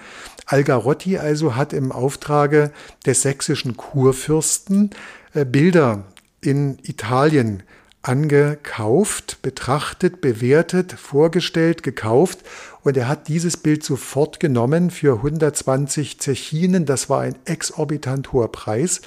Algarotti 0.46 1.16
also 1.16 1.56
hat 1.56 1.72
im 1.72 1.92
Auftrage 1.92 2.70
des 3.06 3.22
sächsischen 3.22 3.76
Kurfürsten 3.76 4.90
äh, 5.32 5.44
Bilder 5.44 6.04
in 6.42 6.78
Italien 6.82 7.62
angekauft, 8.02 9.38
betrachtet, 9.42 10.20
bewertet, 10.20 10.92
vorgestellt, 10.92 11.82
gekauft 11.82 12.38
und 12.82 12.96
er 12.96 13.08
hat 13.08 13.28
dieses 13.28 13.56
Bild 13.56 13.84
sofort 13.84 14.40
genommen 14.40 14.90
für 14.90 15.16
120 15.16 16.20
Zechinen, 16.20 16.86
das 16.86 17.08
war 17.10 17.20
ein 17.20 17.34
exorbitant 17.44 18.32
hoher 18.32 18.50
Preis 18.50 19.00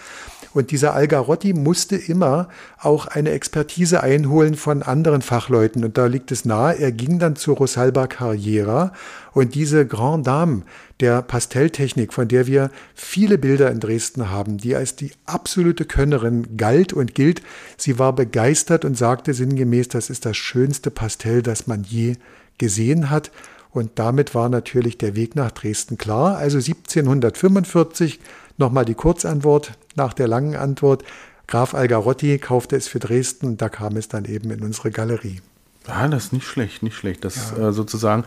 und 0.54 0.70
dieser 0.70 0.94
Algarotti 0.94 1.54
musste 1.54 1.96
immer 1.96 2.48
auch 2.80 3.08
eine 3.08 3.32
Expertise 3.32 4.04
einholen 4.04 4.56
von 4.56 4.84
anderen 4.84 5.24
Fachleuten. 5.24 5.84
Und 5.84 5.98
da 5.98 6.06
liegt 6.06 6.32
es 6.32 6.46
nahe, 6.46 6.78
er 6.78 6.92
ging 6.92 7.18
dann 7.18 7.36
zu 7.36 7.54
Rosalba 7.54 8.08
Carriera 8.08 8.94
und 9.34 9.56
diese 9.56 9.88
Grand 9.88 10.28
Dame 10.28 10.62
der 11.00 11.24
Pastelltechnik, 11.24 12.14
von 12.14 12.28
der 12.28 12.46
wir 12.46 12.70
viele 12.94 13.40
Bilder 13.40 13.72
in 13.72 13.80
Dresden 13.80 14.30
haben, 14.30 14.58
die 14.58 14.76
als 14.76 14.96
die 14.96 15.12
absolute 15.26 15.86
Könnerin 15.86 16.56
galt 16.56 16.94
und 16.94 17.16
gilt, 17.16 17.42
sie 17.78 17.98
war 17.98 18.14
begeistert 18.14 18.86
und 18.86 18.96
sagte 18.96 19.34
sinngemäß, 19.34 19.88
das 19.88 20.12
ist 20.12 20.26
das 20.26 20.38
schönste 20.38 20.92
Pastell, 20.92 21.42
das 21.42 21.66
man 21.66 21.84
je 21.84 22.16
gesehen 22.60 23.10
hat. 23.10 23.32
Und 23.74 23.92
damit 23.96 24.36
war 24.36 24.50
natürlich 24.50 24.98
der 24.98 25.16
Weg 25.16 25.36
nach 25.36 25.52
Dresden 25.52 25.98
klar. 25.98 26.38
Also 26.38 26.58
1745 26.58 28.20
Nochmal 28.58 28.86
die 28.86 28.94
Kurzantwort 28.94 29.74
nach 29.96 30.14
der 30.14 30.28
langen 30.28 30.56
Antwort. 30.56 31.04
Graf 31.48 31.74
Algarotti 31.74 32.38
kaufte 32.38 32.76
es 32.76 32.88
für 32.88 33.00
Dresden 33.00 33.48
und 33.48 33.62
da 33.62 33.70
kam 33.70 33.98
es 33.98 34.08
dann 34.08 34.26
eben 34.26 34.52
in 34.52 34.64
unsere 34.64 34.92
Galerie. 34.92 35.42
Ja, 35.88 36.08
das 36.08 36.26
ist 36.26 36.34
nicht 36.34 36.46
schlecht, 36.46 36.84
nicht 36.84 36.96
schlecht. 36.96 37.26
Das 37.26 37.54
ja. 37.58 37.70
äh, 37.70 37.74
sozusagen 37.74 38.24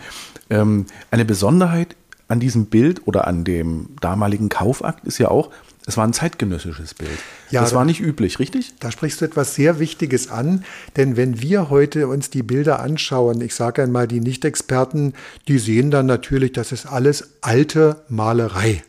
ähm, 0.51 0.87
eine 1.11 1.25
Besonderheit 1.25 1.97
an 2.29 2.41
diesem 2.41 2.67
Bild 2.67 3.07
oder 3.07 3.27
an 3.27 3.45
dem 3.45 3.89
damaligen 4.01 4.49
Kaufakt 4.49 5.07
ist 5.07 5.19
ja 5.19 5.29
auch, 5.29 5.51
es 5.87 5.97
war 5.97 6.05
ein 6.05 6.13
zeitgenössisches 6.13 6.95
Bild. 6.95 7.19
Ja, 7.51 7.61
das 7.61 7.73
war 7.73 7.85
nicht 7.85 8.01
üblich, 8.01 8.41
richtig? 8.41 8.75
Da 8.81 8.91
sprichst 8.91 9.21
du 9.21 9.25
etwas 9.25 9.55
sehr 9.55 9.79
Wichtiges 9.79 10.29
an, 10.29 10.65
denn 10.97 11.17
wenn 11.17 11.41
wir 11.41 11.71
heute 11.71 12.09
uns 12.09 12.29
die 12.29 12.43
Bilder 12.43 12.81
anschauen, 12.81 13.41
ich 13.41 13.55
sage 13.55 13.85
einmal, 13.85 14.09
die 14.09 14.21
Nicht-Experten, 14.21 15.15
die 15.47 15.59
sehen 15.59 15.93
dann 15.93 16.07
natürlich, 16.07 16.53
das 16.53 16.73
ist 16.73 16.87
alles 16.87 17.35
alte 17.41 18.03
Malerei 18.09 18.83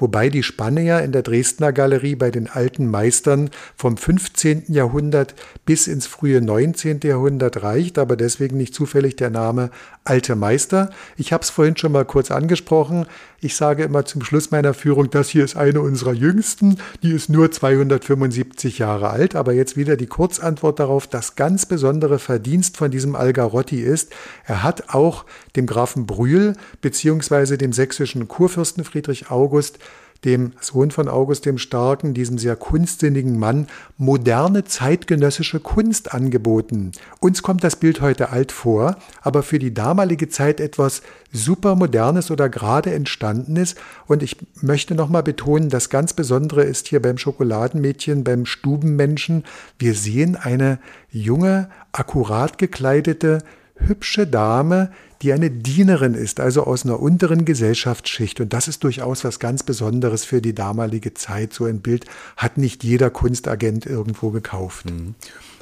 wobei 0.00 0.28
die 0.28 0.42
Spanne 0.42 0.82
ja 0.82 0.98
in 0.98 1.12
der 1.12 1.22
Dresdner 1.22 1.72
Galerie 1.72 2.14
bei 2.14 2.30
den 2.30 2.48
alten 2.48 2.90
Meistern 2.90 3.50
vom 3.76 3.96
15. 3.96 4.64
Jahrhundert 4.68 5.34
bis 5.66 5.86
ins 5.86 6.06
frühe 6.06 6.40
19. 6.40 7.00
Jahrhundert 7.02 7.62
reicht, 7.62 7.98
aber 7.98 8.16
deswegen 8.16 8.56
nicht 8.56 8.74
zufällig 8.74 9.16
der 9.16 9.30
Name 9.30 9.70
Alte 10.04 10.34
Meister. 10.34 10.90
Ich 11.16 11.32
habe 11.32 11.42
es 11.42 11.50
vorhin 11.50 11.76
schon 11.76 11.92
mal 11.92 12.04
kurz 12.04 12.30
angesprochen. 12.30 13.06
Ich 13.42 13.54
sage 13.54 13.84
immer 13.84 14.04
zum 14.04 14.22
Schluss 14.22 14.50
meiner 14.50 14.74
Führung, 14.74 15.10
das 15.10 15.28
hier 15.28 15.44
ist 15.44 15.56
eine 15.56 15.80
unserer 15.80 16.12
jüngsten, 16.12 16.78
die 17.02 17.12
ist 17.12 17.28
nur 17.28 17.50
275 17.50 18.78
Jahre 18.78 19.10
alt, 19.10 19.34
aber 19.34 19.52
jetzt 19.52 19.76
wieder 19.76 19.96
die 19.96 20.06
Kurzantwort 20.06 20.78
darauf, 20.78 21.06
das 21.06 21.36
ganz 21.36 21.64
besondere 21.64 22.18
Verdienst 22.18 22.76
von 22.76 22.90
diesem 22.90 23.14
Algarotti 23.14 23.80
ist, 23.80 24.12
er 24.44 24.62
hat 24.62 24.90
auch 24.94 25.24
dem 25.56 25.66
Grafen 25.66 26.06
Brühl 26.06 26.54
beziehungsweise 26.80 27.56
dem 27.56 27.72
sächsischen 27.72 28.28
Kurfürsten 28.28 28.84
Friedrich 28.84 29.30
August 29.30 29.78
dem 30.24 30.52
Sohn 30.60 30.90
von 30.90 31.08
August 31.08 31.46
dem 31.46 31.58
Starken, 31.58 32.14
diesem 32.14 32.38
sehr 32.38 32.56
kunstsinnigen 32.56 33.38
Mann, 33.38 33.68
moderne 33.96 34.64
zeitgenössische 34.64 35.60
Kunst 35.60 36.12
angeboten. 36.12 36.92
Uns 37.20 37.42
kommt 37.42 37.64
das 37.64 37.76
Bild 37.76 38.00
heute 38.00 38.30
alt 38.30 38.52
vor, 38.52 38.96
aber 39.22 39.42
für 39.42 39.58
die 39.58 39.72
damalige 39.72 40.28
Zeit 40.28 40.60
etwas 40.60 41.02
supermodernes 41.32 42.30
oder 42.30 42.48
gerade 42.48 42.92
entstandenes. 42.92 43.76
Und 44.06 44.22
ich 44.22 44.36
möchte 44.60 44.94
nochmal 44.94 45.22
betonen, 45.22 45.70
das 45.70 45.88
ganz 45.88 46.12
Besondere 46.12 46.64
ist 46.64 46.88
hier 46.88 47.00
beim 47.00 47.18
Schokoladenmädchen, 47.18 48.24
beim 48.24 48.46
Stubenmenschen, 48.46 49.44
wir 49.78 49.94
sehen 49.94 50.36
eine 50.36 50.78
junge, 51.10 51.70
akkurat 51.92 52.58
gekleidete, 52.58 53.42
hübsche 53.76 54.26
Dame, 54.26 54.90
die 55.22 55.32
eine 55.32 55.50
Dienerin 55.50 56.14
ist, 56.14 56.40
also 56.40 56.64
aus 56.64 56.84
einer 56.84 57.00
unteren 57.00 57.44
Gesellschaftsschicht. 57.44 58.40
Und 58.40 58.52
das 58.52 58.68
ist 58.68 58.84
durchaus 58.84 59.22
was 59.24 59.38
ganz 59.38 59.62
Besonderes 59.62 60.24
für 60.24 60.40
die 60.40 60.54
damalige 60.54 61.12
Zeit. 61.12 61.52
So 61.52 61.66
ein 61.66 61.80
Bild 61.80 62.06
hat 62.36 62.56
nicht 62.56 62.84
jeder 62.84 63.10
Kunstagent 63.10 63.84
irgendwo 63.84 64.30
gekauft. 64.30 64.90
Mhm. 64.90 65.14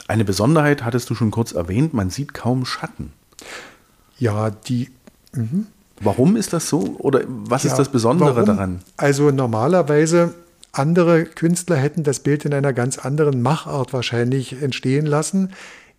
Eine 0.06 0.24
Besonderheit 0.24 0.84
hattest 0.84 1.10
du 1.10 1.14
schon 1.14 1.30
kurz 1.30 1.52
erwähnt, 1.52 1.92
man 1.92 2.10
sieht 2.10 2.34
kaum 2.34 2.64
Schatten. 2.64 3.12
Ja, 4.18 4.50
die. 4.50 4.90
Mh. 5.32 5.64
Warum 6.00 6.36
ist 6.36 6.52
das 6.52 6.68
so? 6.68 6.96
Oder 6.98 7.22
was 7.26 7.64
ja, 7.64 7.70
ist 7.70 7.76
das 7.76 7.90
Besondere 7.90 8.36
warum? 8.36 8.46
daran? 8.46 8.80
Also 8.96 9.30
normalerweise 9.32 10.34
andere 10.72 11.24
Künstler 11.24 11.76
hätten 11.76 12.04
das 12.04 12.20
Bild 12.20 12.44
in 12.44 12.54
einer 12.54 12.72
ganz 12.72 12.98
anderen 12.98 13.42
Machart 13.42 13.92
wahrscheinlich 13.92 14.62
entstehen 14.62 15.06
lassen. 15.06 15.50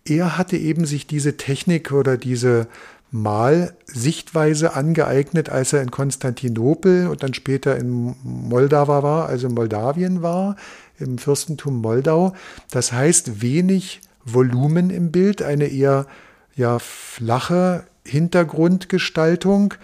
Er 0.04 0.38
hatte 0.38 0.56
eben 0.56 0.86
sich 0.86 1.06
diese 1.06 1.36
Technik 1.36 1.92
oder 1.92 2.16
diese 2.16 2.66
Malsichtweise 3.10 4.74
angeeignet, 4.74 5.48
als 5.48 5.72
er 5.72 5.82
in 5.82 5.90
Konstantinopel 5.90 7.08
und 7.08 7.22
dann 7.22 7.34
später 7.34 7.76
in 7.76 8.14
Moldau 8.22 8.86
war, 8.88 9.28
also 9.28 9.48
Moldawien 9.48 10.22
war, 10.22 10.56
im 10.98 11.18
Fürstentum 11.18 11.80
Moldau. 11.80 12.34
Das 12.70 12.92
heißt, 12.92 13.42
wenig 13.42 14.00
Volumen 14.24 14.90
im 14.90 15.10
Bild, 15.10 15.42
eine 15.42 15.66
eher 15.66 16.06
ja, 16.54 16.78
flache 16.78 17.84
Hintergrundgestaltung, 18.04 19.74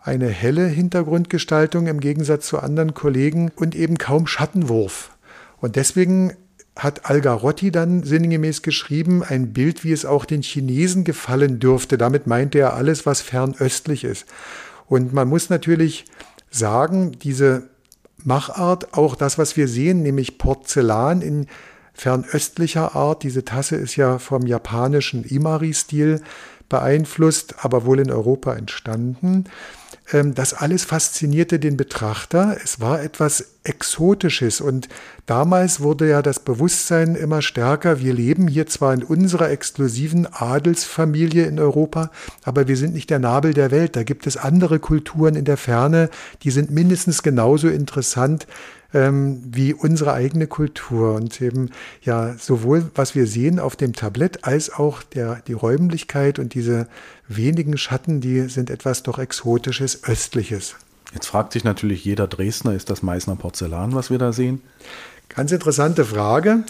eine 0.00 0.28
helle 0.28 0.66
Hintergrundgestaltung 0.66 1.86
im 1.86 2.00
Gegensatz 2.00 2.46
zu 2.46 2.58
anderen 2.58 2.92
Kollegen 2.92 3.50
und 3.56 3.74
eben 3.74 3.96
kaum 3.96 4.26
Schattenwurf. 4.26 5.10
Und 5.60 5.76
deswegen 5.76 6.34
hat 6.76 7.08
Algarotti 7.08 7.70
dann 7.70 8.02
sinngemäß 8.02 8.62
geschrieben, 8.62 9.22
ein 9.22 9.52
Bild, 9.52 9.84
wie 9.84 9.92
es 9.92 10.04
auch 10.04 10.24
den 10.24 10.42
Chinesen 10.42 11.04
gefallen 11.04 11.60
dürfte. 11.60 11.98
Damit 11.98 12.26
meinte 12.26 12.58
er 12.58 12.74
alles, 12.74 13.06
was 13.06 13.20
fernöstlich 13.20 14.04
ist. 14.04 14.26
Und 14.86 15.12
man 15.12 15.28
muss 15.28 15.50
natürlich 15.50 16.04
sagen, 16.50 17.12
diese 17.12 17.68
Machart, 18.24 18.94
auch 18.94 19.14
das, 19.14 19.38
was 19.38 19.56
wir 19.56 19.68
sehen, 19.68 20.02
nämlich 20.02 20.38
Porzellan 20.38 21.22
in 21.22 21.46
fernöstlicher 21.92 22.96
Art, 22.96 23.22
diese 23.22 23.44
Tasse 23.44 23.76
ist 23.76 23.96
ja 23.96 24.18
vom 24.18 24.46
japanischen 24.46 25.24
Imari-Stil 25.24 26.22
beeinflusst, 26.68 27.64
aber 27.64 27.84
wohl 27.84 28.00
in 28.00 28.10
Europa 28.10 28.54
entstanden. 28.54 29.44
Ähm, 30.12 30.34
das 30.34 30.54
alles 30.54 30.84
faszinierte 30.84 31.58
den 31.58 31.76
Betrachter. 31.76 32.56
Es 32.62 32.80
war 32.80 33.02
etwas 33.02 33.54
Exotisches 33.64 34.60
und 34.60 34.88
damals 35.24 35.80
wurde 35.80 36.06
ja 36.08 36.20
das 36.20 36.38
Bewusstsein 36.38 37.14
immer 37.14 37.40
stärker. 37.40 37.98
Wir 37.98 38.12
leben 38.12 38.46
hier 38.46 38.66
zwar 38.66 38.92
in 38.92 39.02
unserer 39.02 39.50
exklusiven 39.50 40.26
Adelsfamilie 40.30 41.46
in 41.46 41.58
Europa, 41.58 42.10
aber 42.42 42.68
wir 42.68 42.76
sind 42.76 42.92
nicht 42.92 43.08
der 43.08 43.20
Nabel 43.20 43.54
der 43.54 43.70
Welt. 43.70 43.96
Da 43.96 44.02
gibt 44.02 44.26
es 44.26 44.36
andere 44.36 44.80
Kulturen 44.80 45.34
in 45.34 45.46
der 45.46 45.56
Ferne, 45.56 46.10
die 46.42 46.50
sind 46.50 46.70
mindestens 46.70 47.22
genauso 47.22 47.68
interessant 47.68 48.46
ähm, 48.94 49.42
wie 49.44 49.74
unsere 49.74 50.12
eigene 50.12 50.46
Kultur. 50.46 51.14
Und 51.14 51.40
eben 51.42 51.70
ja, 52.02 52.34
sowohl 52.38 52.90
was 52.94 53.14
wir 53.14 53.26
sehen 53.26 53.58
auf 53.58 53.76
dem 53.76 53.92
Tablett 53.92 54.44
als 54.44 54.72
auch 54.72 55.02
der, 55.02 55.42
die 55.46 55.52
Räumlichkeit 55.52 56.38
und 56.38 56.54
diese 56.54 56.88
wenigen 57.28 57.76
Schatten, 57.76 58.20
die 58.20 58.42
sind 58.48 58.70
etwas 58.70 59.02
doch 59.02 59.18
Exotisches, 59.18 60.04
Östliches. 60.04 60.76
Jetzt 61.12 61.26
fragt 61.26 61.52
sich 61.52 61.64
natürlich 61.64 62.04
jeder 62.04 62.26
Dresdner, 62.26 62.74
ist 62.74 62.90
das 62.90 63.02
Meißner 63.02 63.36
Porzellan, 63.36 63.94
was 63.94 64.10
wir 64.10 64.18
da 64.18 64.32
sehen? 64.32 64.62
Ganz 65.28 65.52
interessante 65.52 66.04
Frage. 66.04 66.64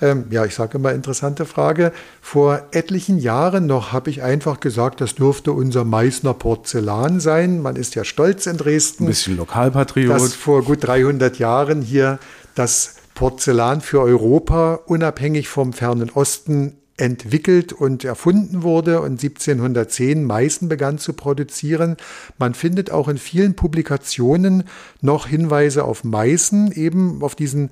Ähm, 0.00 0.26
ja, 0.30 0.44
ich 0.44 0.54
sage 0.54 0.78
immer 0.78 0.92
interessante 0.92 1.44
Frage. 1.44 1.92
Vor 2.20 2.62
etlichen 2.72 3.18
Jahren 3.18 3.66
noch 3.66 3.92
habe 3.92 4.10
ich 4.10 4.22
einfach 4.22 4.60
gesagt, 4.60 5.00
das 5.00 5.14
dürfte 5.14 5.52
unser 5.52 5.84
Meißner 5.84 6.34
Porzellan 6.34 7.20
sein. 7.20 7.60
Man 7.60 7.76
ist 7.76 7.94
ja 7.94 8.04
stolz 8.04 8.46
in 8.46 8.56
Dresden. 8.56 9.04
Ein 9.04 9.08
bisschen 9.08 9.36
Lokalpatriot. 9.36 10.10
Dass 10.10 10.34
vor 10.34 10.64
gut 10.64 10.86
300 10.86 11.38
Jahren 11.38 11.82
hier 11.82 12.18
das 12.54 12.96
Porzellan 13.14 13.80
für 13.80 14.00
Europa 14.00 14.80
unabhängig 14.86 15.48
vom 15.48 15.72
fernen 15.72 16.10
Osten 16.10 16.76
entwickelt 17.00 17.72
und 17.72 18.04
erfunden 18.04 18.62
wurde 18.62 19.00
und 19.00 19.22
1710 19.22 20.24
Meißen 20.24 20.68
begann 20.68 20.98
zu 20.98 21.14
produzieren. 21.14 21.96
Man 22.38 22.54
findet 22.54 22.90
auch 22.90 23.08
in 23.08 23.18
vielen 23.18 23.56
Publikationen 23.56 24.64
noch 25.00 25.26
Hinweise 25.26 25.84
auf 25.84 26.04
Meißen, 26.04 26.72
eben 26.72 27.22
auf 27.22 27.34
diesen 27.34 27.70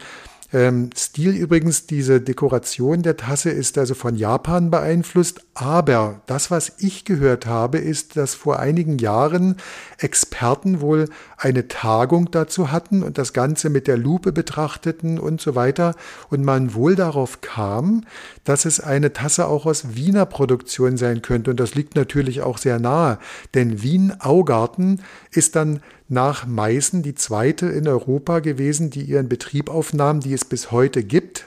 ähm, 0.50 0.88
Stil 0.96 1.32
übrigens, 1.32 1.86
diese 1.86 2.22
Dekoration 2.22 3.02
der 3.02 3.18
Tasse 3.18 3.50
ist 3.50 3.76
also 3.76 3.94
von 3.94 4.16
Japan 4.16 4.70
beeinflusst, 4.70 5.42
aber 5.52 6.22
das, 6.24 6.50
was 6.50 6.72
ich 6.78 7.04
gehört 7.04 7.44
habe, 7.44 7.76
ist, 7.76 8.16
dass 8.16 8.34
vor 8.34 8.58
einigen 8.58 8.96
Jahren 8.96 9.56
Experten 9.98 10.80
wohl 10.80 11.10
eine 11.36 11.68
Tagung 11.68 12.30
dazu 12.30 12.72
hatten 12.72 13.02
und 13.02 13.18
das 13.18 13.34
Ganze 13.34 13.68
mit 13.68 13.86
der 13.86 13.98
Lupe 13.98 14.32
betrachteten 14.32 15.18
und 15.18 15.42
so 15.42 15.54
weiter 15.54 15.94
und 16.30 16.42
man 16.44 16.72
wohl 16.72 16.96
darauf 16.96 17.42
kam, 17.42 18.04
dass 18.44 18.64
es 18.64 18.80
eine 18.80 19.12
Tasse 19.12 19.48
auch 19.48 19.66
aus 19.66 19.96
Wiener 19.96 20.24
Produktion 20.24 20.96
sein 20.96 21.20
könnte 21.20 21.50
und 21.50 21.60
das 21.60 21.74
liegt 21.74 21.94
natürlich 21.94 22.40
auch 22.40 22.56
sehr 22.56 22.78
nahe, 22.78 23.18
denn 23.52 23.82
Wien 23.82 24.14
Augarten 24.18 25.02
ist 25.30 25.56
dann 25.56 25.80
nach 26.08 26.46
Meißen 26.46 27.02
die 27.02 27.14
zweite 27.14 27.66
in 27.66 27.86
Europa 27.86 28.40
gewesen, 28.40 28.90
die 28.90 29.02
ihren 29.02 29.28
Betrieb 29.28 29.70
aufnahm, 29.70 30.20
die 30.20 30.32
es 30.32 30.44
bis 30.44 30.70
heute 30.70 31.02
gibt. 31.04 31.46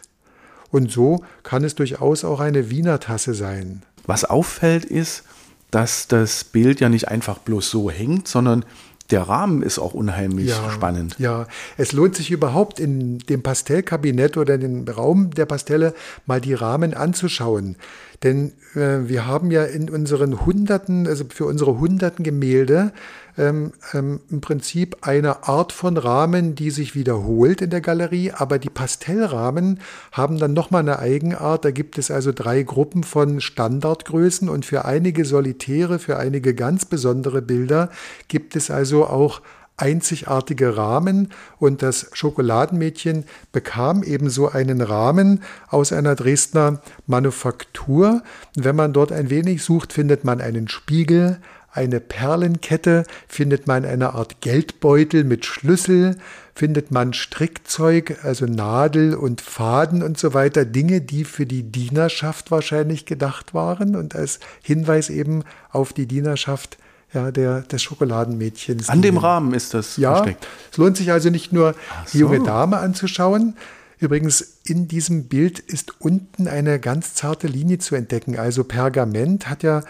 Und 0.70 0.92
so 0.92 1.24
kann 1.44 1.64
es 1.64 1.76
durchaus 1.76 2.24
auch 2.24 2.40
eine 2.40 2.70
Wiener 2.70 3.00
Tasse 3.00 3.34
sein. 3.34 3.84
Was 4.06 4.24
auffällt 4.24 4.86
ist, 4.86 5.24
dass 5.72 6.08
das 6.08 6.44
Bild 6.44 6.80
ja 6.80 6.90
nicht 6.90 7.08
einfach 7.08 7.40
bloß 7.40 7.70
so 7.70 7.90
hängt, 7.90 8.28
sondern 8.28 8.66
der 9.10 9.24
Rahmen 9.24 9.62
ist 9.62 9.80
auch 9.80 9.94
unheimlich 9.94 10.50
ja, 10.50 10.72
spannend. 10.72 11.16
Ja, 11.20 11.48
es 11.78 11.92
lohnt 11.92 12.16
sich 12.16 12.32
überhaupt 12.32 12.80
in 12.80 13.20
dem 13.20 13.44
Pastellkabinett 13.44 14.38
oder 14.38 14.56
in 14.56 14.62
dem 14.62 14.88
Raum 14.88 15.32
der 15.32 15.46
Pastelle 15.46 15.94
mal 16.26 16.40
die 16.40 16.54
Rahmen 16.54 16.94
anzuschauen. 16.94 17.76
Denn 18.24 18.54
äh, 18.76 19.08
wir 19.08 19.26
haben 19.26 19.50
ja 19.50 19.64
in 19.64 19.90
unseren 19.90 20.46
Hunderten, 20.46 21.08
also 21.08 21.26
für 21.30 21.46
unsere 21.46 21.80
hunderten 21.80 22.24
Gemälde, 22.24 22.94
ähm, 23.38 23.72
ähm, 23.94 24.20
im 24.30 24.42
Prinzip 24.42 24.98
eine 25.02 25.48
Art 25.48 25.72
von 25.72 25.98
Rahmen, 25.98 26.54
die 26.54 26.70
sich 26.70 26.96
wiederholt 26.96 27.62
in 27.62 27.70
der 27.70 27.82
Galerie, 27.82 28.32
aber 28.32 28.60
die 28.60 28.70
Pastellrahmen 28.70 29.80
haben 30.12 30.38
dann 30.38 30.54
nochmal 30.54 30.82
eine 30.82 31.00
Eigenart. 31.00 31.66
Da 31.66 31.72
gibt 31.72 31.98
es 31.98 32.12
also 32.12 32.32
drei 32.32 32.62
Gruppen 32.64 33.04
von 33.04 33.42
Standardgrößen 33.42 34.50
und 34.50 34.66
für 34.66 34.86
einige 34.86 35.26
Solitäre, 35.26 35.98
für 35.98 36.18
einige 36.18 36.54
ganz 36.54 36.86
besondere 36.86 37.42
Bilder 37.42 37.90
gibt 38.28 38.56
es 38.56 38.70
also 38.70 39.06
auch 39.06 39.42
einzigartige 39.82 40.78
Rahmen 40.78 41.30
und 41.58 41.82
das 41.82 42.10
Schokoladenmädchen 42.14 43.26
bekam 43.52 44.04
ebenso 44.04 44.50
einen 44.50 44.82
Rahmen 44.82 45.44
aus 45.70 45.92
einer 45.92 46.16
Dresdner 46.16 46.82
Manufaktur. 47.08 48.24
Wenn 48.56 48.76
man 48.76 48.94
dort 48.94 49.12
ein 49.12 49.30
wenig 49.30 49.64
sucht, 49.64 49.94
findet 49.94 50.24
man 50.24 50.40
einen 50.40 50.68
Spiegel, 50.68 51.40
eine 51.74 52.00
Perlenkette, 52.00 53.06
findet 53.28 53.66
man 53.66 53.86
eine 53.86 54.14
Art 54.14 54.42
Geldbeutel 54.42 55.24
mit 55.24 55.46
Schlüssel, 55.46 56.18
findet 56.54 56.92
man 56.92 57.14
Strickzeug, 57.14 58.24
also 58.24 58.46
Nadel 58.46 59.16
und 59.16 59.42
Faden 59.42 60.04
und 60.04 60.18
so 60.18 60.34
weiter, 60.34 60.66
Dinge, 60.66 61.02
die 61.02 61.24
für 61.24 61.46
die 61.46 61.64
Dienerschaft 61.64 62.52
wahrscheinlich 62.52 63.06
gedacht 63.06 63.54
waren 63.54 63.96
und 63.96 64.16
als 64.16 64.40
Hinweis 64.62 65.10
eben 65.10 65.44
auf 65.72 65.94
die 65.94 66.08
Dienerschaft 66.08 66.78
ja, 67.14 67.32
der, 67.32 67.62
des 67.62 67.82
Schokoladenmädchens. 67.84 68.90
An 68.90 69.02
dem 69.02 69.18
Rahmen 69.18 69.54
ist 69.54 69.74
das 69.74 69.98
ja, 69.98 70.16
versteckt. 70.16 70.48
Es 70.72 70.78
lohnt 70.78 70.98
sich 70.98 71.12
also 71.12 71.30
nicht 71.30 71.52
nur, 71.52 71.74
so. 72.06 72.12
die 72.14 72.20
junge 72.20 72.42
Dame 72.42 72.78
anzuschauen. 72.78 73.56
Übrigens, 74.00 74.60
in 74.64 74.88
diesem 74.88 75.26
Bild 75.26 75.60
ist 75.60 76.02
unten 76.02 76.48
eine 76.48 76.80
ganz 76.80 77.14
zarte 77.14 77.48
Linie 77.48 77.78
zu 77.78 77.96
entdecken. 77.96 78.38
Also 78.38 78.64
Pergament 78.64 79.48
hat 79.48 79.62
ja 79.62 79.84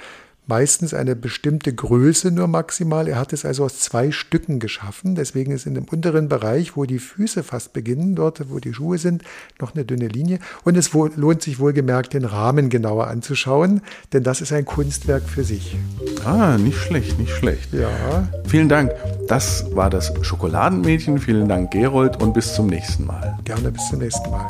meistens 0.48 0.94
eine 0.94 1.16
bestimmte 1.16 1.74
Größe 1.74 2.32
nur 2.32 2.48
maximal. 2.48 3.08
Er 3.08 3.18
hat 3.18 3.34
es 3.34 3.46
also 3.46 3.64
aus 3.64 3.80
zwei 3.80 4.12
Stücken 4.12 4.60
geschaffen. 4.60 5.16
Deswegen 5.16 5.52
ist 5.52 5.66
in 5.66 5.76
dem 5.76 5.86
unteren 5.86 6.28
Bereich, 6.28 6.76
wo 6.76 6.86
die 6.86 7.00
Füße 7.00 7.44
fast 7.44 7.74
beginnen, 7.74 8.16
dort, 8.16 8.50
wo 8.50 8.60
die 8.60 8.74
Schuhe 8.74 8.98
sind, 8.98 9.24
noch 9.60 9.76
eine 9.76 9.86
dünne 9.86 10.08
Linie. 10.08 10.40
Und 10.64 10.78
es 10.78 10.92
lohnt 10.94 11.42
sich 11.42 11.60
wohlgemerkt, 11.60 12.14
den 12.14 12.26
Rahmen 12.26 12.70
genauer 12.70 13.08
anzuschauen, 13.08 13.82
denn 14.14 14.24
das 14.24 14.42
ist 14.42 14.52
ein 14.52 14.66
Kunstwerk 14.66 15.24
für 15.24 15.44
sich. 15.44 15.78
Ah, 16.26 16.58
nicht 16.58 16.78
schlecht, 16.78 17.18
nicht 17.18 17.32
schlecht. 17.32 17.74
Ja. 17.74 18.28
Vielen 18.46 18.70
Dank. 18.70 18.92
Das 19.28 19.66
war 19.76 19.90
das 19.90 20.12
Schokoladenmädchen. 20.22 21.20
Vielen 21.20 21.48
Dank, 21.48 21.72
Gerold, 21.72 22.22
und 22.22 22.34
bis 22.34 22.54
zum 22.54 22.68
nächsten 22.68 23.06
Mal. 23.06 23.38
Gerne 23.46 23.72
bis 23.72 23.88
zum 23.90 24.00
nächsten 24.00 24.30
Mal. 24.30 24.48